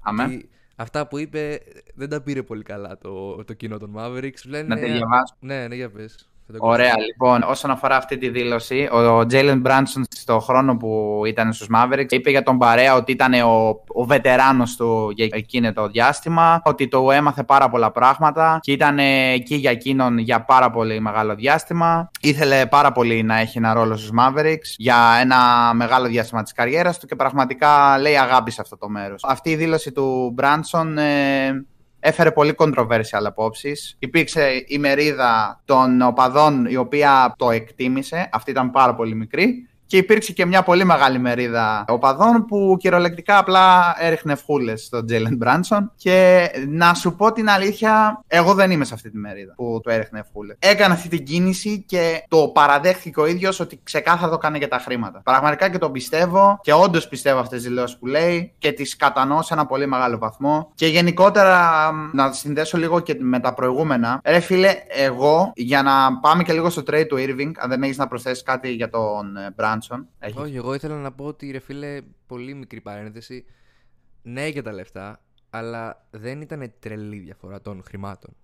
[0.00, 0.24] Αμέ.
[0.24, 1.60] Ότι αυτά που είπε
[1.94, 4.36] δεν τα πήρε πολύ καλά το, το κοινό των Mavericks.
[4.36, 5.34] Σου Λένε, Να τη διαβάσω.
[5.40, 6.31] Ναι, ναι, για πες.
[6.52, 11.22] Θα το Ωραία, λοιπόν, όσον αφορά αυτή τη δήλωση, ο Τζέιλεν Μπράνσον στο χρόνο που
[11.26, 15.72] ήταν στους Mavericks είπε για τον Παρέα ότι ήταν ο, ο βετεράνος του για εκείνο
[15.72, 20.70] το διάστημα, ότι το έμαθε πάρα πολλά πράγματα και ήταν εκεί για εκείνον για πάρα
[20.70, 22.10] πολύ μεγάλο διάστημα.
[22.20, 26.98] Ήθελε πάρα πολύ να έχει ένα ρόλο στους Mavericks για ένα μεγάλο διάστημα της καριέρας
[26.98, 29.24] του και πραγματικά λέει αγάπη σε αυτό το μέρος.
[29.24, 31.66] Αυτή η δήλωση του Μπράνσον ε,
[32.04, 33.96] έφερε πολύ controversial απόψεις.
[33.98, 38.28] Υπήρξε η μερίδα των οπαδών η οποία το εκτίμησε.
[38.32, 39.68] Αυτή ήταν πάρα πολύ μικρή.
[39.92, 45.36] Και υπήρξε και μια πολύ μεγάλη μερίδα οπαδών που κυριολεκτικά απλά έριχνε ευχούλε στον Τζέιλεν
[45.36, 45.92] Μπράνσον.
[45.96, 49.90] Και να σου πω την αλήθεια, εγώ δεν είμαι σε αυτή τη μερίδα που του
[49.90, 50.54] έριχνε ευχούλε.
[50.58, 54.78] Έκανε αυτή την κίνηση και το παραδέχθηκε ο ίδιος ότι ξεκάθαρα το έκανε για τα
[54.78, 55.20] χρήματα.
[55.24, 59.42] Πραγματικά και τον πιστεύω και όντως πιστεύω αυτές τις δηλώσεις που λέει και τις κατανοώ
[59.42, 60.72] σε ένα πολύ μεγάλο βαθμό.
[60.74, 64.20] Και γενικότερα μ, να συνδέσω λίγο και με τα προηγούμενα.
[64.24, 67.96] Ρε φίλε, εγώ για να πάμε και λίγο στο trade του Irving, αν δεν έχεις
[67.96, 69.50] να προσθέσεις κάτι για τον ε,
[69.88, 70.04] Branson.
[70.18, 70.36] Έχεις.
[70.36, 73.44] Όχι, εγώ ήθελα να πω ότι ρε φίλε, πολύ μικρή παρένθεση.
[74.22, 78.36] Ναι για τα λεφτά, αλλά δεν ήταν τρελή διαφορά των χρημάτων.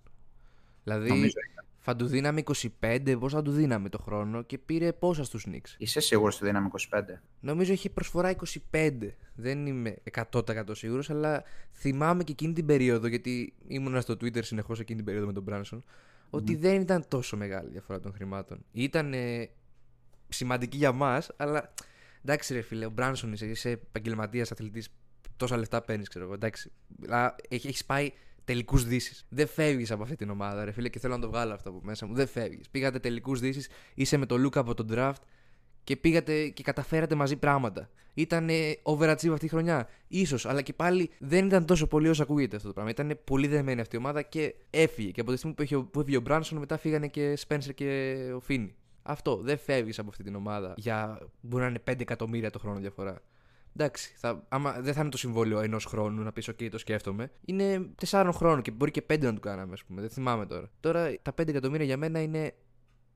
[0.83, 1.33] Δηλαδή, Νομίζω
[1.79, 2.43] θα του δίναμε
[2.81, 5.75] 25, πώς θα του δίναμε το χρόνο και πήρε πόσα στους Knicks.
[5.77, 7.01] Είσαι σίγουρος ότι δίναμε 25.
[7.39, 8.35] Νομίζω είχε προσφορά
[8.71, 8.91] 25.
[9.35, 9.97] Δεν είμαι
[10.31, 15.05] 100% σίγουρος, αλλά θυμάμαι και εκείνη την περίοδο, γιατί ήμουνα στο Twitter συνεχώς εκείνη την
[15.05, 15.81] περίοδο με τον Branson,
[16.29, 18.65] ότι δεν ήταν τόσο μεγάλη η διαφορά των χρημάτων.
[18.71, 19.49] Ήταν ε,
[20.29, 21.73] σημαντική για μας, αλλά
[22.23, 24.89] εντάξει, ρε φίλε, ο Branson είσαι, είσαι επαγγελματίας αθλητής.
[25.37, 26.33] Τόσα λεφτά παίρνεις, ξέρω εγώ.
[26.33, 26.71] Εντάξει.
[27.09, 28.11] Αλλά έχει έχεις πάει
[28.43, 29.25] τελικούς δύσεις.
[29.29, 31.79] Δεν φεύγεις από αυτή την ομάδα, ρε φίλε, και θέλω να το βγάλω αυτό από
[31.83, 32.13] μέσα μου.
[32.13, 32.69] Δεν φεύγεις.
[32.69, 35.21] Πήγατε τελικούς δύσεις, είσαι με το Luke από τον draft
[35.83, 37.89] και πήγατε και καταφέρατε μαζί πράγματα.
[38.13, 38.49] Ήταν
[38.83, 39.87] overachieve αυτή η χρονιά.
[40.25, 42.91] σω, αλλά και πάλι δεν ήταν τόσο πολύ όσο ακούγεται αυτό το πράγμα.
[42.91, 45.11] Ήταν πολύ δεμένη αυτή η ομάδα και έφυγε.
[45.11, 48.15] Και από τη στιγμή που, είχε, που έφυγε ο Μπράνσον, μετά φύγανε και Spencer και
[48.35, 48.75] ο Φίνι.
[49.09, 49.37] Αυτό.
[49.37, 51.19] Δεν φεύγεις από αυτή την ομάδα για.
[51.41, 53.21] μπορεί να είναι 5 εκατομμύρια το χρόνο διαφορά.
[53.75, 57.31] Εντάξει, θα, άμα δεν θα είναι το συμβόλαιο ενός χρόνου να πεις: OK, το σκέφτομαι.
[57.45, 60.01] Είναι 4 χρόνων και μπορεί και 5 να του κάναμε, ας πούμε.
[60.01, 60.69] Δεν θυμάμαι τώρα.
[60.79, 62.53] Τώρα τα 5 εκατομμύρια για μένα είναι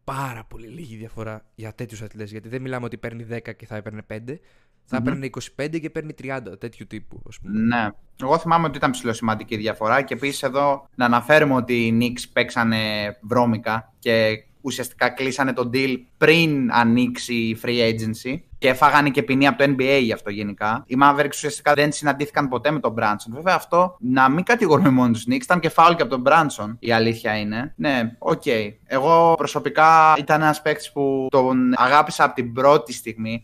[0.03, 2.31] πάρα πολύ λίγη διαφορά για τέτοιους αθλητές.
[2.31, 4.37] Γιατί δεν μιλάμε ότι παίρνει 10 και θα έπαιρνε 5.
[4.85, 7.21] Θα έπαιρνε 25 και παίρνει 30, τέτοιου τύπου.
[7.27, 7.59] Ας πούμε.
[7.59, 7.89] Ναι.
[8.21, 12.79] Εγώ θυμάμαι ότι ήταν ψηλοσημαντική διαφορά και επίσης εδώ να αναφέρουμε ότι οι Knicks παίξανε
[13.21, 19.47] βρώμικα και ουσιαστικά κλείσανε το deal πριν ανοίξει η free agency και έφαγανε και ποινή
[19.47, 20.83] από το NBA γι' αυτό γενικά.
[20.87, 23.29] Οι Mavericks ουσιαστικά δεν συναντήθηκαν ποτέ με τον Brunson.
[23.29, 26.75] Βέβαια αυτό να μην κατηγορούμε μόνο τους Knicks, ήταν και φάουλ και από τον Brunson.
[26.79, 27.73] Η αλήθεια είναι.
[27.75, 28.41] Ναι, οκ.
[28.45, 28.73] Okay.
[28.85, 33.43] Εγώ προσωπικά ήταν ένας παίκτης που τον αγάπησα από την πρώτη στιγμή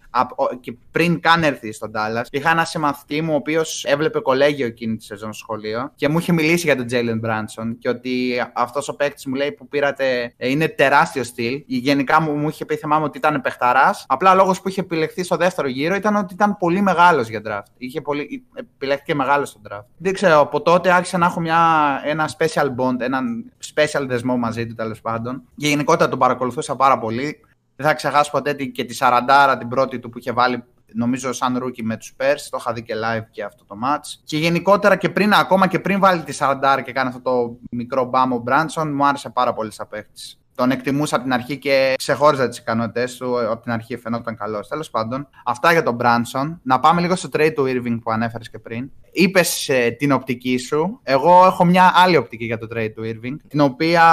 [0.59, 2.23] και πριν καν έρθει στον Dallas.
[2.29, 6.19] Είχα ένα συμμαθητή μου ο οποίος έβλεπε κολέγιο εκείνη τη σεζόν στο σχολείο και μου
[6.19, 10.33] είχε μιλήσει για τον Jalen Brunson και ότι αυτός ο παίκτης μου λέει που πήρατε
[10.37, 11.63] ε, είναι τεράστιο steal.
[11.65, 14.05] Γενικά μου, μου είχε πει θυμάμαι ότι ήταν παιχταράς.
[14.07, 17.71] Απλά λόγος που είχε επιλεχθεί στο δεύτερο γύρο ήταν ότι ήταν πολύ μεγάλος για draft.
[17.77, 19.85] Είχε πολύ, επιλέχθηκε μεγάλος στο draft.
[19.97, 21.61] Δεν ξέρω, από τότε άρχισα να έχω μια,
[22.03, 25.43] ένα special bond, έναν special δεσμό μαζί του τέλος πάντων.
[25.57, 27.39] Και γενικότερα τον παρακολουθούσα πάρα πολύ.
[27.75, 31.57] Δεν θα ξεχάσω ποτέ και τη 40 την πρώτη του που είχε βάλει νομίζω σαν
[31.57, 34.19] rookie με τους Spurs, το είχα δει και live και αυτό το match.
[34.23, 38.05] Και γενικότερα και πριν, ακόμα και πριν βάλει τη 40 και κάνει αυτό το μικρό
[38.05, 42.47] μπάμο Μπράνσον, μου άρεσε πάρα πολύ σαν παίχτης τον εκτιμούσα από την αρχή και ξεχώριζα
[42.47, 43.39] τις ικανότητές του.
[43.39, 44.67] Από την αρχή φαινόταν καλός.
[44.67, 46.59] Τέλος πάντων, αυτά για τον Μπράνσον.
[46.63, 48.91] Να πάμε λίγο στο trade του Irving που ανέφερες και πριν.
[49.11, 50.99] Είπες ε, την οπτική σου.
[51.03, 53.35] Εγώ έχω μια άλλη οπτική για το trade του Irving.
[53.47, 54.03] Την οποία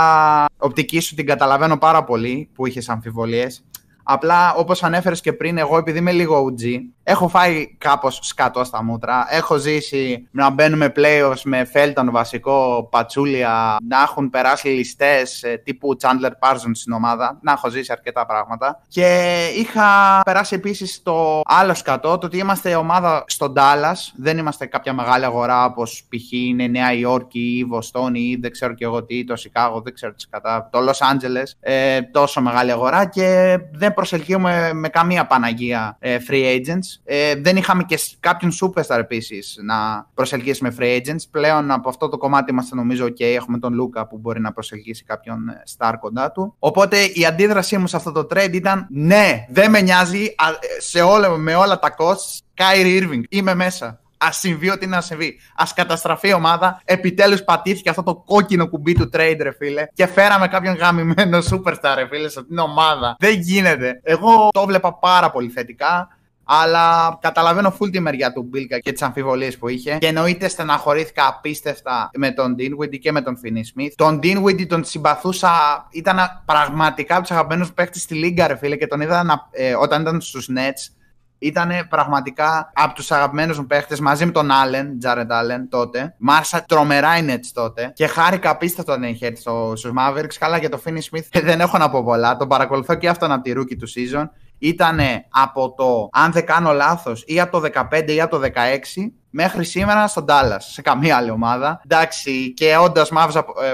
[0.59, 3.64] οπτική σου την καταλαβαίνω πάρα πολύ που είχες αμφιβολίες.
[4.02, 6.78] Απλά όπως ανέφερες και πριν, εγώ επειδή είμαι λίγο OG,
[7.09, 9.27] έχω φάει κάπως σκατό στα μούτρα.
[9.31, 15.97] Έχω ζήσει να μπαίνουμε playoffs με Φέλτον βασικό, Πατσούλια, να έχουν περάσει ληστές ε, τύπου
[16.01, 17.38] Chandler Parsons στην ομάδα.
[17.42, 18.83] Να έχω ζήσει αρκετά πράγματα.
[18.88, 24.12] Και είχα περάσει επίσης το άλλο σκατό, το ότι είμαστε ομάδα στον Dallas.
[24.16, 26.33] Δεν είμαστε κάποια μεγάλη αγορά όπως π.χ.
[26.33, 30.12] είναι Νέα Υόρκη ή Βοστόνη ή δεν ξέρω και εγώ τι, το Σικάγο, δεν ξέρω
[30.12, 30.69] τις κατά.
[30.73, 31.51] Το Los Angeles.
[31.61, 36.95] Ε, τόσο μεγάλη αγορά και δεν προσελκύουμε με καμία Παναγία ε, free agents.
[37.04, 41.22] Ε, δεν είχαμε και κάποιον superstar επίσης να προσελκύσουμε free agents.
[41.30, 43.22] Πλέον από αυτό το κομμάτι είμαστε νομίζω OK.
[43.22, 46.54] Έχουμε τον Λούκα που μπορεί να προσελκύσει κάποιον ε, star κοντά του.
[46.59, 50.35] Οπότε η αντίδρασή μου σε αυτό το trade ήταν ναι, δεν με νοιάζει
[50.78, 52.40] σε όλα, με όλα τα costs.
[52.56, 54.00] Kyrie Irving, είμαι μέσα.
[54.18, 55.40] Α συμβεί ό,τι να συμβεί.
[55.54, 56.80] Α καταστραφεί η ομάδα.
[56.85, 59.87] Επιτέλους πατήθηκε αυτό το κόκκινο κουμπί του trade, ρε φίλε.
[59.92, 63.16] Και φέραμε κάποιον γαμημένο superstar, ρε φίλε, σε την ομάδα.
[63.18, 64.00] Δεν γίνεται.
[64.02, 66.15] Εγώ το βλέπα πάρα πολύ θετικά.
[66.48, 69.96] Αλλά καταλαβαίνω full τη μεριά του Μπίλκα και τις αμφιβολίες που είχε.
[70.00, 73.92] Και εννοείται στεναχωρήθηκα απίστευτα με τον Dinwiddie και με τον Finney Smith.
[73.96, 75.50] Τον Dinwiddie τον συμπαθούσα.
[75.90, 78.76] Ήταν πραγματικά από τους αγαπημένους παίχτε στη Λίγκα, ρε φίλε.
[78.76, 80.96] Και τον είδα να, ε, όταν ήταν στους Nets
[81.38, 86.14] ήταν πραγματικά από τους αγαπημένους μου παίχτε μαζί με τον Άλεν, Τζάρετ Άλεν τότε.
[86.18, 90.35] Μ' άρεσα τρομερά η Nets τότε και χάρηκα απίστευτο όταν είχε έρθει στους Mavericks.
[90.38, 92.37] Καλά για το Finney Smith δεν έχω να πω πολλά.
[92.37, 94.28] Τον παρακολουθώ και αυτόν από τη rookie του season.
[94.59, 94.99] Ήταν
[95.31, 99.64] από το, αν δεν κάνω λάθος, ή από το 15 ή από το 16 μέχρι
[99.64, 101.81] σήμερα στον Dallas, σε καμία άλλη ομάδα.
[101.85, 103.03] Εντάξει, και όντω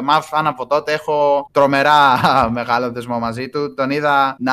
[0.07, 2.19] Mavs φαν από τότε έχω τρομερά
[2.59, 3.75] μεγάλο δεσμό μαζί του.
[3.75, 4.53] Τον είδα να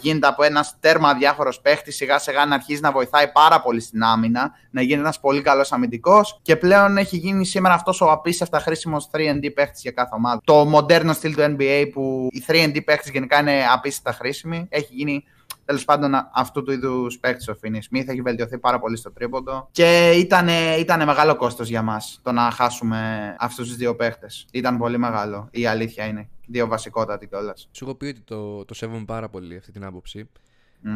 [0.00, 4.02] γίνεται από ένας τέρμα διάφορος παίχτης, σιγά σιγά να αρχίζει να βοηθάει πάρα πολύ στην
[4.02, 8.60] άμυνα, να γίνει ένας πολύ καλός αμυντικός και πλέον έχει γίνει σήμερα αυτός ο απίστευτα
[8.60, 10.40] χρήσιμος 3D παίχτης για κάθε ομάδα.
[10.44, 15.24] Το μοντέρνο στυλ του NBA που οι 3D παίχτες γενικά είναι απίστευτα χρήσιμοι, έχει γίνει
[15.66, 19.68] Τέλος πάντων, αυτού του είδους παίκτη ο Φίνι Σμιθ έχει βελτιωθεί πάρα πολύ στο τρίποντο.
[19.70, 20.48] Και ήταν,
[20.78, 24.46] ήταν μεγάλο κόστος για μας το να χάσουμε αυτούς τους δύο παίκτες.
[24.52, 25.48] Ήταν πολύ μεγάλο.
[25.50, 26.28] Η αλήθεια είναι.
[26.46, 27.68] Δύο βασικότατοι κιόλας.
[27.72, 30.28] Σου έχω πει ότι το, το σέβομαι πάρα πολύ αυτή την άποψη.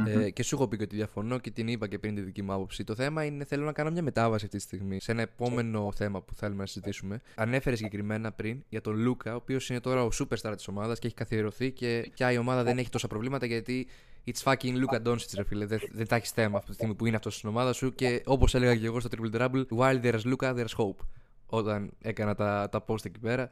[0.06, 2.52] Ε, και σου έχω πει ότι διαφωνώ και την είπα και πριν τη δική μου
[2.52, 2.84] άποψη.
[2.84, 6.20] Το θέμα είναι θέλω να κάνω μια μετάβαση αυτή τη στιγμή σε ένα επόμενο θέμα
[6.20, 7.20] που θέλουμε να συζητήσουμε.
[7.34, 11.06] Ανέφερε συγκεκριμένα πριν για τον Λούκα, ο οποίος είναι τώρα ο superstar της ομάδας και
[11.06, 13.86] έχει καθιερωθεί και πια η ομάδα δεν έχει τόσα προβλήματα γιατί
[14.24, 15.66] It's fucking Luka Doncic, ρε φίλε.
[15.66, 17.94] Δεν, δεν τα έχεις θέμα αυτή τη στιγμή που είναι αυτός στην ομάδα σου.
[17.94, 21.04] Και όπως έλεγα και εγώ στο Triple Trouble, while there's Luka, there's hope.
[21.46, 23.50] Όταν έκανα τα, τα post εκεί πέρα.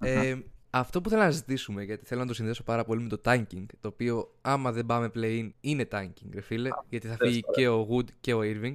[0.00, 0.36] Ε,
[0.74, 3.64] αυτό που θέλω να ζητήσουμε, γιατί θέλω να το συνδέσω πάρα πολύ με το tanking,
[3.80, 7.88] το οποίο άμα δεν πάμε play-in είναι tanking, ρε φίλε, γιατί θα φύγει και ο
[7.90, 8.74] Wood και ο Irving.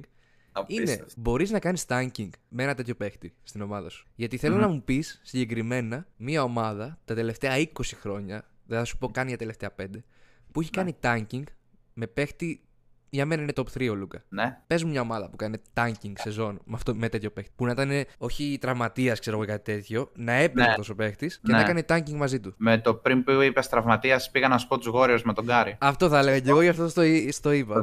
[0.66, 4.06] Είναι, μπορείς να κάνεις tanking με ένα τέτοιο παίχτη στην ομάδα σου.
[4.14, 9.08] Γιατί να μου πεις συγκεκριμένα μια ομάδα τα τελευταία 20 χρόνια, δεν θα σου πω
[9.08, 9.84] καν για τελευταία 5,
[10.52, 10.82] που έχει ναι.
[10.82, 11.42] κάνει tanking
[11.92, 12.62] με παίχτη.
[13.10, 14.24] Για μένα είναι top 3 ο Λούκα.
[14.28, 14.58] Ναι.
[14.66, 17.52] Πες μου μια ομάδα που κάνει tanking σεζόν με, αυτό, με τέτοιο παίχτη.
[17.56, 20.74] Που να ήταν όχι τραυματίας, ξέρω εγώ κάτι τέτοιο, να έπαιρνε ναι.
[20.74, 21.52] τόσο παίχτης και ναι.
[21.52, 22.54] να έκανε tanking μαζί του.
[22.56, 25.76] Με το πριν που είπες τραυματίας, πήγα να σου πω τους Warriors με τον Γκάρι.
[25.80, 27.80] Αυτό θα έλεγα και εγώ γι' αυτό στο, στο είπα.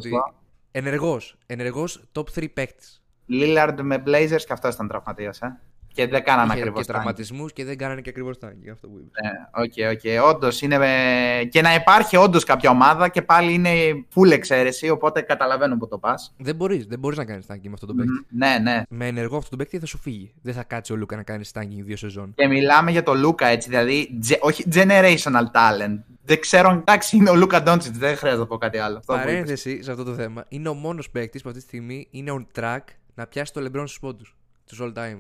[0.72, 1.38] Ενεργός.
[1.46, 3.04] Ενεργός top 3 παίχτης.
[3.30, 5.60] Lillard με Blazers και αυτός ήταν τραυματίας, ε.
[5.96, 6.86] Και δεν κάνανε Είχε ακριβώς.
[6.86, 8.70] και τραυματισμούς και δεν κάνανε και ακριβώς tanking.
[8.72, 9.10] Αυτό που είπε.
[9.24, 9.32] Ναι,
[9.64, 10.34] οκ, οκ.
[10.36, 10.78] Όντως είναι.
[10.78, 13.70] με- Και να υπάρχει όντως κάποια ομάδα και πάλι είναι
[14.16, 16.34] full εξαίρεση, οπότε καταλαβαίνω που το πας.
[16.38, 18.26] Δεν μπορείς δεν μπορείς να κάνεις tanking με αυτόν τον παίκτη.
[18.30, 18.82] Ναι, ναι.
[18.90, 20.34] Με ενεργό αυτόν τον παίκτη θα σου φύγει.
[20.42, 22.34] Δεν θα κάτσει ο Λούκα να κάνει tanking δύο σεζόν.
[22.36, 24.18] Και μιλάμε για τον Λούκα έτσι, δηλαδή.
[24.22, 26.00] τζε- όχι generational talent.
[26.28, 28.98] Δεν ξέρω, εντάξει, είναι ο Λούκα Ντόντσιτς, δεν χρειάζεται να πω κάτι άλλο.
[28.98, 29.32] Αυτό που είπες.
[29.32, 30.46] Παρένθεση σε αυτό το θέμα.
[30.48, 32.80] Είναι ο μόνος παίκτης που αυτή τη στιγμή είναι on track
[33.16, 34.36] να πιάσει το LeBron στους πόντους.
[34.68, 35.18] Τους all time.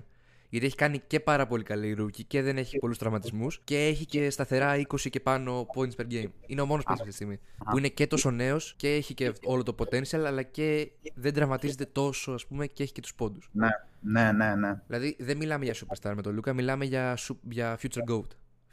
[0.55, 4.05] Γιατί έχει κάνει και πάρα πολύ καλή rookie και δεν έχει πολλούς τραυματισμούς και έχει
[4.05, 6.29] και σταθερά 20 και πάνω points per game.
[6.45, 7.39] Είναι ο μόνος παίκτη αυτή τη στιγμή.
[7.71, 11.85] Που είναι και τόσο νέος και έχει και όλο το potential, αλλά και δεν τραυματίζεται
[11.85, 13.49] τόσο, ας πούμε, και έχει και τους πόντους.
[13.51, 13.67] Ναι,
[14.01, 14.55] ναι, ναι.
[14.55, 14.81] ναι.
[14.87, 18.27] Δηλαδή δεν μιλάμε για superstar με τον Λούκα, μιλάμε για, σου- για future GOAT.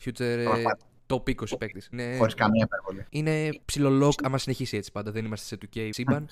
[0.04, 0.78] Future ε, Πραγματικά.
[1.06, 1.88] top 20 παίκτης.
[1.92, 3.06] Είναι, Χωρίς καμία υπερβολή.
[3.10, 5.10] είναι ψιλολόκ άμα συνεχίσει έτσι πάντα.
[5.10, 6.28] Δεν είμαστε σε 2K σύμπαν.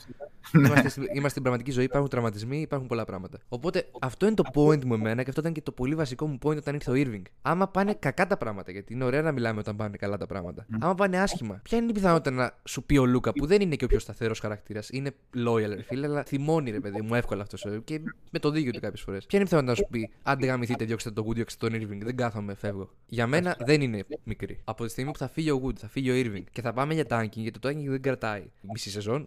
[0.54, 3.38] Είμαστε, στην, είμαστε στην πραγματική ζωή, υπάρχουν τραυματισμοί, υπάρχουν πολλά πράγματα.
[3.48, 6.38] Οπότε αυτό είναι το point μου εμένα και αυτό ήταν και το πολύ βασικό μου
[6.42, 7.22] point όταν ήρθε ο Irving.
[7.42, 10.66] Άμα πάνε κακά τα πράγματα, γιατί είναι ωραία να μιλάμε όταν πάνε καλά τα πράγματα.
[10.80, 13.76] Άμα πάνε άσχημα, ποια είναι η πιθανότητα να σου πει ο Λούκα που δεν είναι
[13.76, 15.14] και ο πιο σταθερός χαρακτήρας, είναι
[15.46, 18.00] loyal ρε φίλε, αλλά θυμώνει ρε παιδί μου εύκολα αυτός και
[18.30, 19.26] με το δίκιο του κάποιες φορές.
[19.26, 22.04] Ποια είναι η πιθανότητα να σου πει, άντε γαμηθείτε, διώξτε τον Wood, διώξτε τον Irving,
[22.04, 22.90] δεν κάθομαι, φεύγω.
[23.06, 24.60] Για μένα δεν είναι μικρή.
[24.64, 26.94] Από τη στιγμή που θα φύγει ο Wood, θα φύγει ο Irving και θα πάμε
[26.94, 29.26] για tanking, γιατί το tanking δεν κρατάει μισή σεζόν,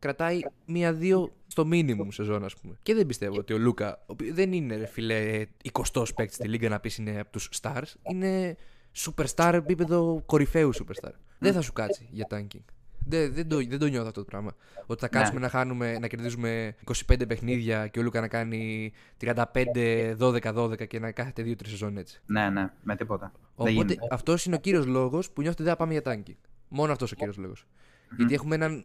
[0.00, 2.78] κρατάει μία-δύο στο minimum σεζόν, ας πούμε.
[2.82, 6.48] Και δεν πιστεύω ότι ο Λούκα, ο οποίος δεν είναι ρε φιλέ 20 παίκτης στη
[6.48, 8.56] λίγα να πεις είναι από τους stars, είναι
[8.96, 11.12] superstar επίπεδο κορυφαίου superstar.
[11.38, 12.64] Δεν θα σου κάτσει για tanking.
[13.06, 14.54] Δεν, δεν, το, δεν το νιώθω αυτό το πράγμα.
[14.86, 16.74] Ότι θα κάτσουμε να χάνουμε, να κερδίζουμε
[17.08, 22.20] 25 παιχνίδια και ο Λούκα να κάνει 35-12-12 και να κάθεται 2-3 σεζόν έτσι.
[22.26, 23.32] Ναι, ναι, με τίποτα.
[23.34, 24.06] δεν Οπότε γίνεται.
[24.10, 26.36] αυτός είναι ο κύριος λόγος που νιώθω ότι δεν θα πάμε για tanking.
[26.68, 27.66] Μόνο αυτός ο κύριος λόγος.
[28.16, 28.84] Γιατί έχουμε έναν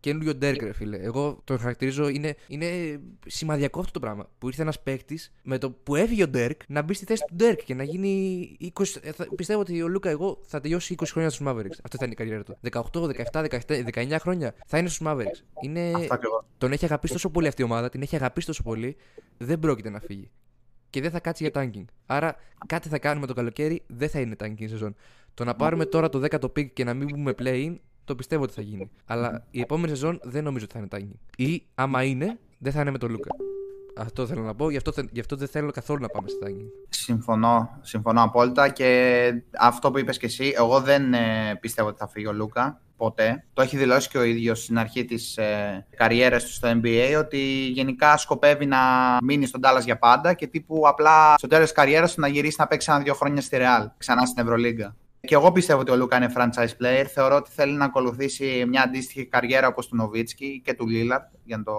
[0.00, 0.96] καινούριο Ντέρκ, ρε φίλε.
[0.96, 4.28] Εγώ το χαρακτηρίζω, είναι, είναι σημαδιακό αυτό το πράγμα.
[4.38, 7.34] Που ήρθε ένας παίκτης με το που έφυγε ο Ντέρκ να μπει στη θέση του
[7.34, 9.00] Ντέρκ και να γίνει 20.
[9.02, 11.78] ε, θα- πιστεύω ότι ο Λούκα, εγώ θα τελειώσει 20 χρόνια στους Mavericks.
[11.82, 12.58] Αυτό θα είναι η καριέρα του.
[12.60, 15.42] 18, 17, 17, 19 χρόνια θα είναι στους Mavericks.
[15.62, 15.80] Είναι...
[15.94, 16.44] Αυτό κι εγώ.
[16.58, 18.96] Τον έχει αγαπήσει τόσο πολύ αυτή η ομάδα, την έχει αγαπήσει τόσο πολύ,
[19.38, 20.30] δεν πρόκειται να φύγει.
[20.90, 21.84] Και δεν θα κάτσει για tanking.
[22.06, 24.94] Άρα κάτι θα κάνουμε το καλοκαίρι, δεν θα είναι tanking σεζόν.
[25.34, 27.76] Το να πάρουμε τώρα το 10ο pick και να μην μπούμε play-in,
[28.08, 28.90] το πιστεύω ότι θα γίνει.
[29.06, 31.18] Αλλά η επόμενη σεζόν δεν νομίζω ότι θα είναι tanking.
[31.36, 33.30] Ή άμα είναι, δεν θα είναι με τον Λούκα.
[33.96, 36.38] Αυτό θέλω να πω, γι' αυτό, θε- γι' αυτό δεν θέλω καθόλου να πάμε στο
[36.46, 36.66] tanking.
[36.88, 42.08] Συμφωνώ, συμφωνώ απόλυτα και αυτό που είπες και εσύ, εγώ δεν ε, πιστεύω ότι θα
[42.08, 43.44] φύγει ο Λούκα ποτέ.
[43.52, 47.38] Το έχει δηλώσει και ο ίδιος στην αρχή της ε, καριέρας του στο NBA ότι
[47.68, 48.78] γενικά σκοπεύει να
[49.22, 52.56] μείνει στον Dallas για πάντα και τύπου απλά στο τέλος της καριέρας του να γυρίσει
[52.58, 54.96] να παίξει ένα-δύο χρόνια στη Real, ξανά στην Ευρωλίγκα.
[55.20, 57.04] Και εγώ πιστεύω ότι ο Λούκα είναι franchise player.
[57.12, 61.56] Θεωρώ ότι θέλει να ακολουθήσει μια αντίστοιχη καριέρα όπως του Νοβίτσκι και του Λίλαρτ, για
[61.56, 61.74] να το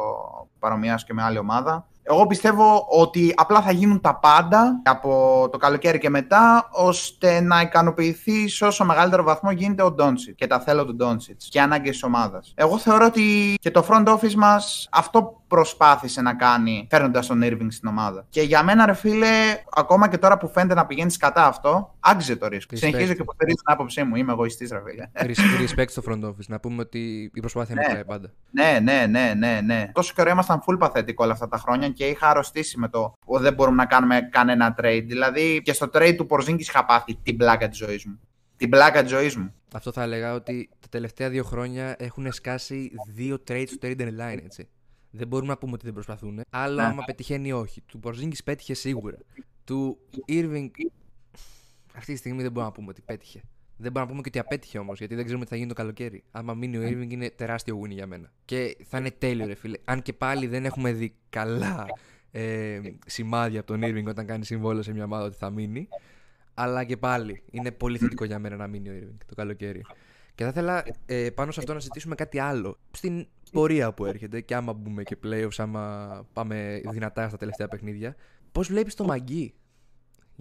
[0.59, 1.87] παρομοιάσω και με άλλη ομάδα.
[2.03, 7.61] Εγώ πιστεύω ότι απλά θα γίνουν τα πάντα από το καλοκαίρι και μετά, ώστε να
[7.61, 11.89] ικανοποιηθεί σε όσο μεγαλύτερο βαθμό γίνεται ο Ντόνσιτς και τα θέλω του Ντόνσιτς και ανάγκες
[11.91, 12.53] της ομάδας.
[12.55, 17.67] Εγώ θεωρώ ότι και το front office μας αυτό προσπάθησε να κάνει φέρνοντας τον Irving
[17.69, 18.25] στην ομάδα.
[18.29, 19.27] Και για μένα, ρε φίλε,
[19.75, 22.75] ακόμα και τώρα που φαίνεται να πηγαίνει κατά αυτό, άξιζε το ρίσκο.
[22.75, 22.79] Respect.
[22.79, 24.15] Συνεχίζω και υποστηρίζω την άποψή μου.
[24.15, 25.05] Είμαι εγωιστής, ρε φίλε.
[25.13, 26.45] Res- Respect στο front office.
[26.47, 27.81] Να πούμε ότι η προσπάθεια Ναι.
[27.81, 28.29] μετράει πάντα.
[28.51, 29.89] Ναι, ναι, ναι, ναι, ναι.
[29.93, 33.43] Τόσο καιρό ήμασταν full παθητικό όλα αυτά τα χρόνια και είχα αρρωστήσει με το ότι
[33.43, 35.03] δεν μπορούμε να κάνουμε κανένα trade.
[35.05, 38.19] Δηλαδή και στο trade του Πορζίνκη είχα πάθει την πλάκα της ζωής μου.
[38.57, 39.53] Την πλάκα της ζωής μου.
[39.73, 44.39] Αυτό θα έλεγα ότι τα τελευταία δύο χρόνια έχουν σκάσει δύο trades στο trade line,
[44.43, 44.69] έτσι.
[45.09, 46.41] Δεν μπορούμε να πούμε ότι δεν προσπαθούν.
[46.49, 46.83] Άλλο Ναι.
[46.87, 47.81] άμα πετυχαίνει ή όχι.
[47.81, 49.17] Του Porzingis πέτυχε σίγουρα.
[49.63, 50.69] Του Irving
[51.95, 53.41] αυτή τη στιγμή δεν μπορούμε να πούμε ότι πέτυχε.
[53.81, 55.73] Δεν μπορούμε να πούμε και ότι απέτυχε όμως, γιατί δεν ξέρουμε τι θα γίνει το
[55.73, 56.23] καλοκαίρι.
[56.31, 58.31] Άμα μείνει ο Irving είναι τεράστιο win για μένα.
[58.45, 59.77] Και θα είναι τέλειο, ρε φίλε.
[59.85, 61.85] Αν και πάλι δεν έχουμε δει καλά
[62.31, 65.87] ε, σημάδια από τον Irving όταν κάνει συμβόλαιο σε μια ομάδα ότι θα μείνει.
[66.53, 69.85] Αλλά και πάλι είναι πολύ θετικό για μένα να μείνει ο Irving το καλοκαίρι.
[70.35, 72.77] Και θα ήθελα ε, πάνω σε αυτό να συζητήσουμε κάτι άλλο.
[72.91, 78.15] Στην πορεία που έρχεται και άμα μπούμε και playoffs, άμα πάμε δυνατά στα τελευταία παιχνίδια.
[78.51, 79.53] Πώς βλέπεις το Μαγκί.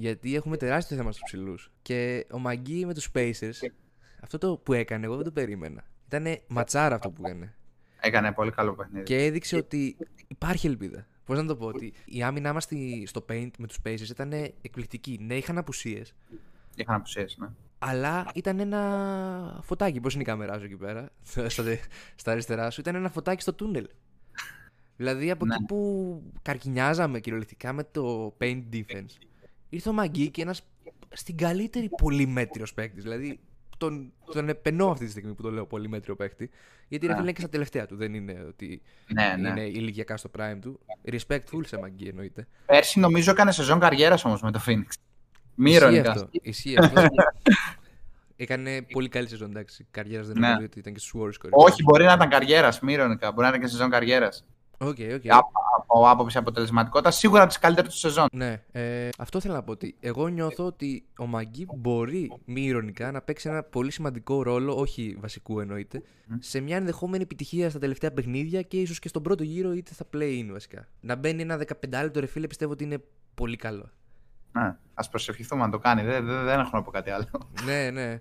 [0.00, 1.70] Γιατί έχουμε τεράστιο θέμα στους ψηλούς.
[1.82, 3.68] Και ο Μαγκί με τους Spacers,
[4.20, 5.84] αυτό το που έκανε, εγώ δεν το περίμενα.
[6.06, 7.54] Ήταν ματσάρα αυτό που έκανε.
[8.00, 9.04] Έκανε πολύ καλό παιχνίδι.
[9.04, 9.96] Και έδειξε ότι
[10.28, 11.06] υπάρχει ελπίδα.
[11.24, 12.68] Πώς να το πω, ότι η άμυνά μας
[13.04, 15.18] στο Paint με τους Spacers ήταν εκπληκτική.
[15.22, 16.14] Ναι, είχαν απουσίες,
[16.74, 17.48] Είχαν απουσίες, ναι.
[17.78, 20.00] αλλά ήταν ένα φωτάκι.
[20.00, 21.08] Πώς είναι η κάμερά σου εκεί πέρα,
[21.46, 21.76] στα, δε-
[22.14, 23.88] στα αριστερά σου, ήταν ένα φωτάκι στο τούνελ.
[24.96, 25.54] Δηλαδή από Ναι.
[25.54, 29.14] εκεί που καρκινιάζαμε κυριολεκτικά με το paint defense,
[29.68, 30.62] ήρθε ο Μαγκή και ένας
[31.12, 33.02] στην καλύτερη πολύ μέτριο παίκτης.
[33.02, 33.38] Δηλαδή
[33.78, 36.50] τον, τον επενώ αυτή τη στιγμή που το λέω πολύ μέτριο παίχτη.
[36.88, 37.18] Γιατί ρε Ναι.
[37.18, 37.96] φίλε είναι και στα τελευταία του.
[37.96, 38.82] Δεν είναι ότι
[39.14, 39.48] Ναι, ναι.
[39.48, 40.80] είναι ηλικιακά στο prime του.
[41.12, 42.46] Respectful σε μαγκή εννοείται.
[42.66, 44.86] Πέρσι νομίζω έκανε σεζόν καριέρας όμως με το Phoenix.
[45.54, 46.10] Μη Ισχύει ειρωνικά.
[46.10, 46.28] αυτό.
[46.30, 47.02] Ισχύει αυτό.
[48.40, 49.86] Έκανε πολύ καλή σεζόν, εντάξει.
[49.90, 50.46] Καριέρας δεν Ναι.
[50.46, 51.70] νομίζω ότι ήταν και στους Warriors κορυφή.
[51.70, 52.80] Όχι, μπορεί να ήταν καριέρας.
[52.80, 53.30] Μη ειρωνικά.
[53.32, 54.44] Μπορεί να ήταν και σεζόν καριέρας.
[54.78, 55.22] Οκ, οκ.
[55.90, 58.26] Από άποψη αποτελεσματικότητας, σίγουρα από τις καλύτερές του σεζόν.
[58.32, 63.10] Ναι, ε, αυτό θέλω να πω ότι εγώ νιώθω ότι ο McGee μπορεί μη ειρωνικά
[63.10, 66.02] να παίξει ένα πολύ σημαντικό ρόλο, όχι βασικού εννοείται,
[66.38, 70.04] σε μια ενδεχόμενη επιτυχία στα τελευταία παιχνίδια και ίσως και στον πρώτο γύρο είτε θα
[70.14, 70.88] play-in βασικά.
[71.00, 72.98] Να μπαίνει ένα 15 λεπτό ρε φίλε πιστεύω ότι είναι
[73.34, 73.90] πολύ καλό.
[74.52, 76.02] Ναι, ας προσευχηθούμε να το κάνει.
[76.02, 77.26] Δεν, δεν, δεν έχω να πω κάτι άλλο.
[77.64, 78.20] ναι, ναι.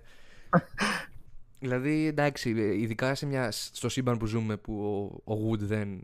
[1.64, 4.82] δηλαδή εντάξει, ε, ειδικά σε μια, στο σύμπαν που ζούμε που
[5.24, 6.02] ο, ο Wood δεν,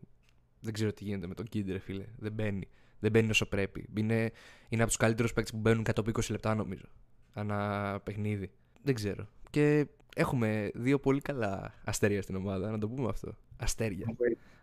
[0.65, 2.05] δεν ξέρω τι γίνεται με τον Kid ρε φίλε.
[2.19, 2.69] Δεν μπαίνει.
[2.99, 3.87] Δεν μπαίνει όσο πρέπει.
[3.97, 4.31] Είναι,
[4.69, 6.85] είναι από τους καλύτερους παίκτες που μπαίνουν κάτω από 20 λεπτά νομίζω.
[7.33, 8.51] Ανά παιχνίδι.
[8.83, 9.29] Δεν ξέρω.
[9.51, 13.37] Και έχουμε δύο πολύ καλά αστέρια στην ομάδα, να το πούμε αυτό.
[13.57, 14.07] Αστέρια.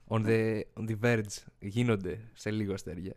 [0.08, 3.14] On the, on the verge γίνονται σε λίγο αστέρια.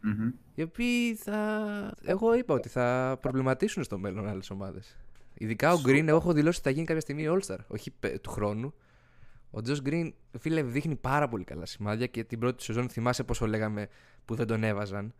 [0.00, 0.30] Μμμ.
[0.54, 1.94] Οι οποίοι θα.
[2.04, 4.96] Εγώ είπα ότι θα προβληματίσουν στο μέλλον άλλες ομάδες.
[5.34, 7.58] Ειδικά ο Green, εγώ έχω δηλώσει ότι θα γίνει κάποια στιγμή All-Star.
[7.66, 8.74] Όχι πε- του χρόνου.
[9.56, 13.46] Ο Josh Green, φίλε, δείχνει πάρα πολύ καλά σημάδια και την πρώτη σεζόν θυμάσαι πόσο
[13.46, 13.88] λέγαμε
[14.24, 15.14] που δεν τον έβαζαν.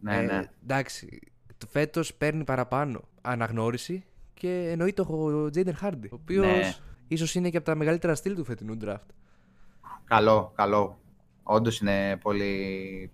[0.00, 0.42] Ναι, Ε, ναι.
[0.62, 1.20] εντάξει,
[1.68, 6.74] φέτος παίρνει παραπάνω αναγνώριση και εννοείται ο Jaden Hardy, ο οποίος Ναι.
[7.08, 9.06] ίσως είναι και από τα μεγαλύτερα στυλ του φετινού draft.
[10.04, 11.00] Καλό, καλό.
[11.42, 13.12] Όντως είναι πολύ.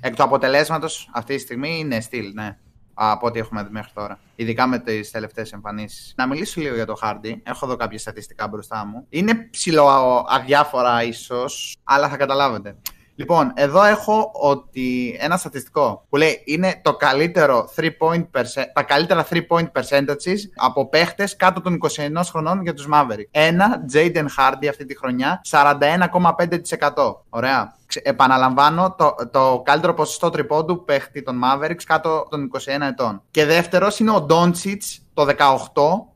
[0.00, 2.58] Εκ του αποτελέσματος αυτή τη στιγμή είναι στυλ, ναι.
[3.02, 4.18] Από ό,τι έχουμε δει μέχρι τώρα.
[4.34, 6.14] Ειδικά με τις τελευταίες εμφανίσεις.
[6.16, 7.32] Να μιλήσω λίγο για το Hardy.
[7.42, 9.06] Έχω εδώ κάποια στατιστικά μπροστά μου.
[9.08, 9.86] Είναι ψηλό
[10.28, 12.76] αδιάφορα ίσως, αλλά θα καταλάβετε.
[13.20, 18.82] Λοιπόν, εδώ έχω ότι ένα στατιστικό που λέει είναι το καλύτερο 3 point percent, τα
[18.82, 23.28] καλύτερα 3 point percentages από παίχτες κάτω των 21 χρονών για τους Maverick.
[23.30, 27.14] Ένα, Jaden Hardy αυτή τη χρονιά, 41,5%.
[27.28, 27.76] Ωραία.
[27.86, 33.22] Ξε- Επαναλαμβάνω, το, το καλύτερο ποσοστό τριπώντου παίχτη των Mavericks κάτω των 21 ετών.
[33.30, 34.78] Και δεύτερος είναι ο Doncic
[35.14, 35.32] το 18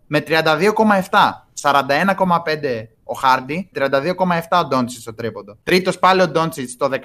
[0.07, 1.45] με 32,7.
[1.63, 5.57] 41,5 ο Χάρντι, 32,7 ο Ντόντσιτς στο τρίποντο.
[5.63, 6.99] Τρίτος πάλι ο Ντόντσιτς το 19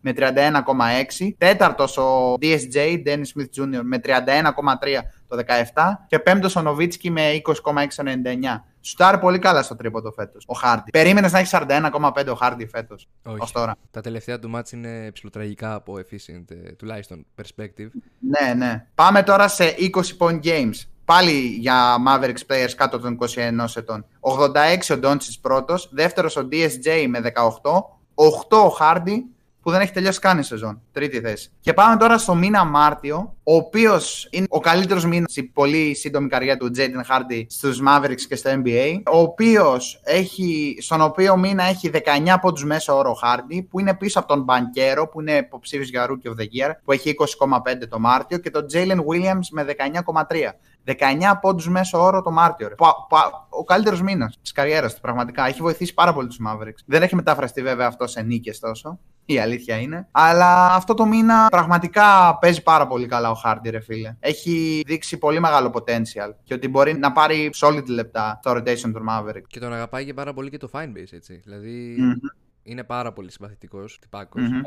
[0.00, 1.34] με 31,6.
[1.38, 3.80] Τέταρτος ο DSJ, Dennis Smith Jr.
[3.82, 6.06] με 31,3 το 17.
[6.06, 8.64] Και πέμπτος ο Νοβίτσκι με 20,699.
[8.80, 10.90] Σουτάρει πολύ καλά στο τρίποντο φέτος ο Χάρντι.
[10.90, 13.08] Περίμενες να έχει 41,5 ο Χάρντι φέτος.
[13.22, 13.40] Όχι.
[13.40, 13.76] Ω τώρα.
[13.90, 17.88] Τα τελευταία του μάτς είναι ψηλοτραγικά από efficient, ε, τουλάχιστον perspective.
[18.18, 18.86] Ναι, ναι.
[18.94, 20.93] Πάμε τώρα σε 20 point games.
[21.04, 23.26] Πάλι για Mavericks players κάτω των 21
[23.74, 24.06] ετών.
[24.20, 27.30] 86 ο Doncic πρώτος, δεύτερος ο DSJ με 18,
[28.14, 29.18] 8 ο Hardy
[29.64, 30.80] που δεν έχει τελειώσει καν η σεζόν.
[30.92, 31.50] Τρίτη θέση.
[31.60, 36.28] Και πάμε τώρα στο μήνα Μάρτιο, ο οποίος είναι ο καλύτερος μήνας στην πολύ σύντομη
[36.28, 39.00] καριέρα του Jaden Hardy στους Mavericks και στο NBA.
[39.12, 43.94] Ο οποίος έχει, στον οποίο μήνα έχει 19 πόντους μέσω όρο ο Hardy, που είναι
[43.94, 47.86] πίσω από τον Μπανκέρο, που είναι υποψήφιος για Rookie of the Year, που έχει 20,5
[47.88, 50.54] το Μάρτιο, και τον Jalen Williams με 19,3.
[50.86, 50.92] 19
[51.40, 52.68] πόντους μέσω όρο το Μάρτιο.
[52.68, 52.74] Ρε.
[52.74, 55.46] Πα- πα- ο καλύτερος μήνας της καριέρας του, πραγματικά.
[55.46, 56.78] Έχει βοηθήσει πάρα πολύ τους Mavericks.
[56.86, 58.98] Δεν έχει μεταφραστεί βέβαια αυτό σε νίκες τόσο.
[59.26, 60.08] Η αλήθεια είναι.
[60.10, 64.16] Αλλά αυτό το μήνα πραγματικά παίζει πάρα πολύ καλά ο Hardy, ρε φίλε.
[64.20, 69.04] Έχει δείξει πολύ μεγάλο potential και ότι μπορεί να πάρει solid λεπτά στο rotation του
[69.10, 69.42] Maverick.
[69.46, 71.40] Και τον αγαπάει και πάρα πολύ και το fanbase, έτσι.
[71.44, 72.12] Δηλαδή Μμμ.
[72.62, 74.42] είναι πάρα πολύ συμπαθητικός, τυπάκος.
[74.42, 74.60] Μμμ.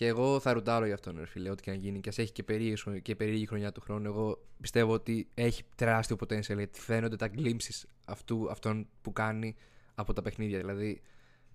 [0.00, 2.00] Και εγώ θα ρουτάρω για αυτόν, ρε φίλε, ό,τι και αν γίνει.
[2.00, 4.06] Και ας έχει και περίεργη, και περίεργη χρονιά του χρόνου.
[4.06, 9.56] Εγώ πιστεύω ότι έχει τεράστιο potential γιατί φαίνονται τα glimpses αυτού, αυτών που κάνει
[9.94, 10.58] από τα παιχνίδια.
[10.58, 11.00] Δηλαδή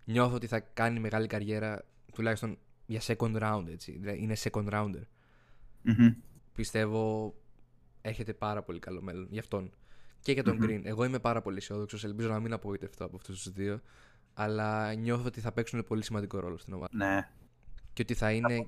[0.04, 3.92] νιώθω ότι θα κάνει μεγάλη καριέρα τουλάχιστον για second round, έτσι.
[3.92, 5.04] Δηλαδή είναι second rounder.
[5.82, 6.14] Μμμ.
[6.54, 7.36] Πιστεύω
[8.02, 9.72] έχετε πάρα πολύ καλό μέλλον για αυτόν.
[10.20, 10.66] Και για τον Μμμ.
[10.66, 10.82] Green.
[10.84, 12.04] Εγώ είμαι πάρα πολύ αισιόδοξος.
[12.04, 13.82] Ελπίζω να μην απογοητευτώ από αυτούς τους δύο.
[14.34, 16.90] Αλλά νιώθω ότι θα παίξουν πολύ σημαντικό ρόλο στην ομάδα.
[16.96, 17.30] Ναι.
[17.96, 18.68] Και ότι θα είναι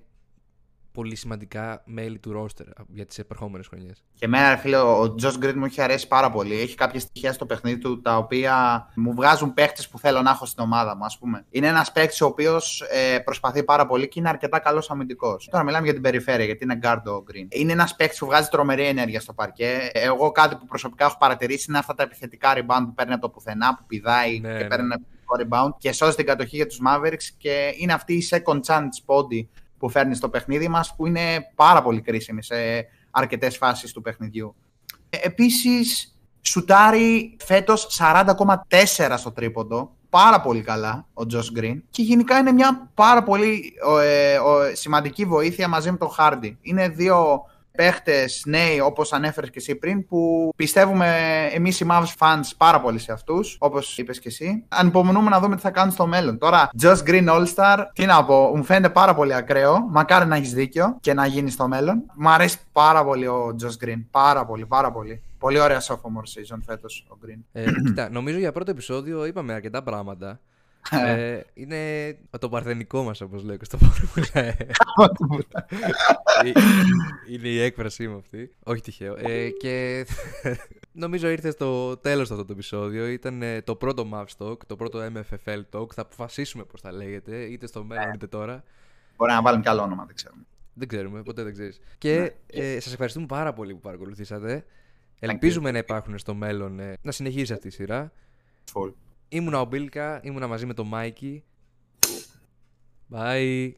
[0.97, 4.03] πολύ σημαντικά μέλη του roster για τις επερχόμενες χρονιές.
[4.13, 6.59] Και εμένα, ρε φίλε, ο Josh Green μου έχει αρέσει πάρα πολύ.
[6.59, 10.45] Έχει κάποια στοιχεία στο παιχνίδι του τα οποία μου βγάζουν παίχτες που θέλω να έχω
[10.45, 11.45] στην ομάδα μου, ας πούμε.
[11.49, 15.47] Είναι ένας παίκτης ο οποίος ε, προσπαθεί πάρα πολύ και είναι αρκετά καλός αμυντικός.
[15.51, 17.47] Τώρα μιλάμε για την περιφέρεια, γιατί είναι guard ο Green.
[17.49, 19.89] Είναι ένας παίκτης που βγάζει τρομερή ενέργεια στο παρκέ.
[19.93, 23.29] Εγώ κάτι που προσωπικά έχω παρατηρήσει είναι αυτά τα επιθετικά rebound που παίρνει από το
[23.29, 24.67] πουθενά, που πηδάει Ναι, και ναι.
[24.67, 27.23] παίρνει ένα επιθετικό rebound και σώζει την κατοχή για τους Mavericks.
[27.37, 29.45] Και είναι αυτή η second chance body
[29.77, 32.55] που φέρνει στο παιχνίδι μας, που είναι πάρα πολύ κρίσιμη σε
[33.11, 34.55] αρκετές φάσεις του παιχνιδιού.
[35.09, 42.37] Ε, επίσης, σουτάρει φέτος 40,4 στο τρίποντο, πάρα πολύ καλά ο Τζος Γκριν και γενικά
[42.37, 46.57] είναι μια πάρα πολύ ο, ε, ο, σημαντική βοήθεια μαζί με τον Χάρντι.
[46.61, 47.43] Είναι δύο
[47.77, 51.07] παίχτες νέοι, όπως ανέφερες και εσύ πριν, που πιστεύουμε
[51.53, 54.63] εμείς οι Mavs fans πάρα πολύ σε αυτούς, όπως είπες και εσύ.
[54.67, 56.37] Ανυπομονούμε να δούμε τι θα κάνουν στο μέλλον.
[56.37, 59.87] Τώρα, Josh Green All Star, τι να πω, μου φαίνεται πάρα πολύ ακραίο.
[59.89, 62.03] Μακάρι να έχεις δίκιο και να γίνεις στο μέλλον.
[62.15, 64.03] Μου αρέσει πάρα πολύ ο Josh Green.
[64.11, 65.21] Πάρα πολύ, πάρα πολύ.
[65.39, 67.39] Πολύ ωραία sophomore season φέτος ο Green.
[67.51, 70.39] Ε, κοίτα, νομίζω για πρώτο επεισόδιο είπαμε αρκετά πράγματα.
[70.91, 74.55] Ε, είναι το παρθενικό μας όπως λέω και στο Φόρμουλα
[77.29, 78.51] Είναι η έκφρασή μου αυτή.
[78.63, 79.15] Όχι τυχαίο.
[79.17, 80.05] Ε, Και
[81.03, 83.07] νομίζω ήρθε στο τέλος αυτό το επεισόδιο.
[83.07, 85.93] Ήταν ε, το πρώτο Mav Talk Το πρώτο MFFL Talk.
[85.93, 88.63] Θα αποφασίσουμε πώς θα λέγεται Είτε στο μέλλον είτε τώρα.
[89.15, 90.45] Μπορεί να βάλουμε καλό όνομα δεν ξέρουμε.
[90.73, 91.79] Δεν ξέρουμε ποτέ δεν ξέρεις.
[91.97, 94.65] Και ε, σας ευχαριστούμε πάρα πολύ που παρακολουθήσατε.
[95.19, 98.11] Ελπίζουμε να υπάρχουν στο μέλλον Να συνεχίσει αυτή η σειρά.
[98.73, 98.91] Full.
[99.29, 101.43] Ήμουνα ο Μπίλκα, ήμουνα μαζί με τον Μάικη.
[103.11, 103.71] Bye.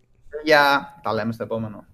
[0.43, 1.86] Γεια, τα λέμε στο επόμενο.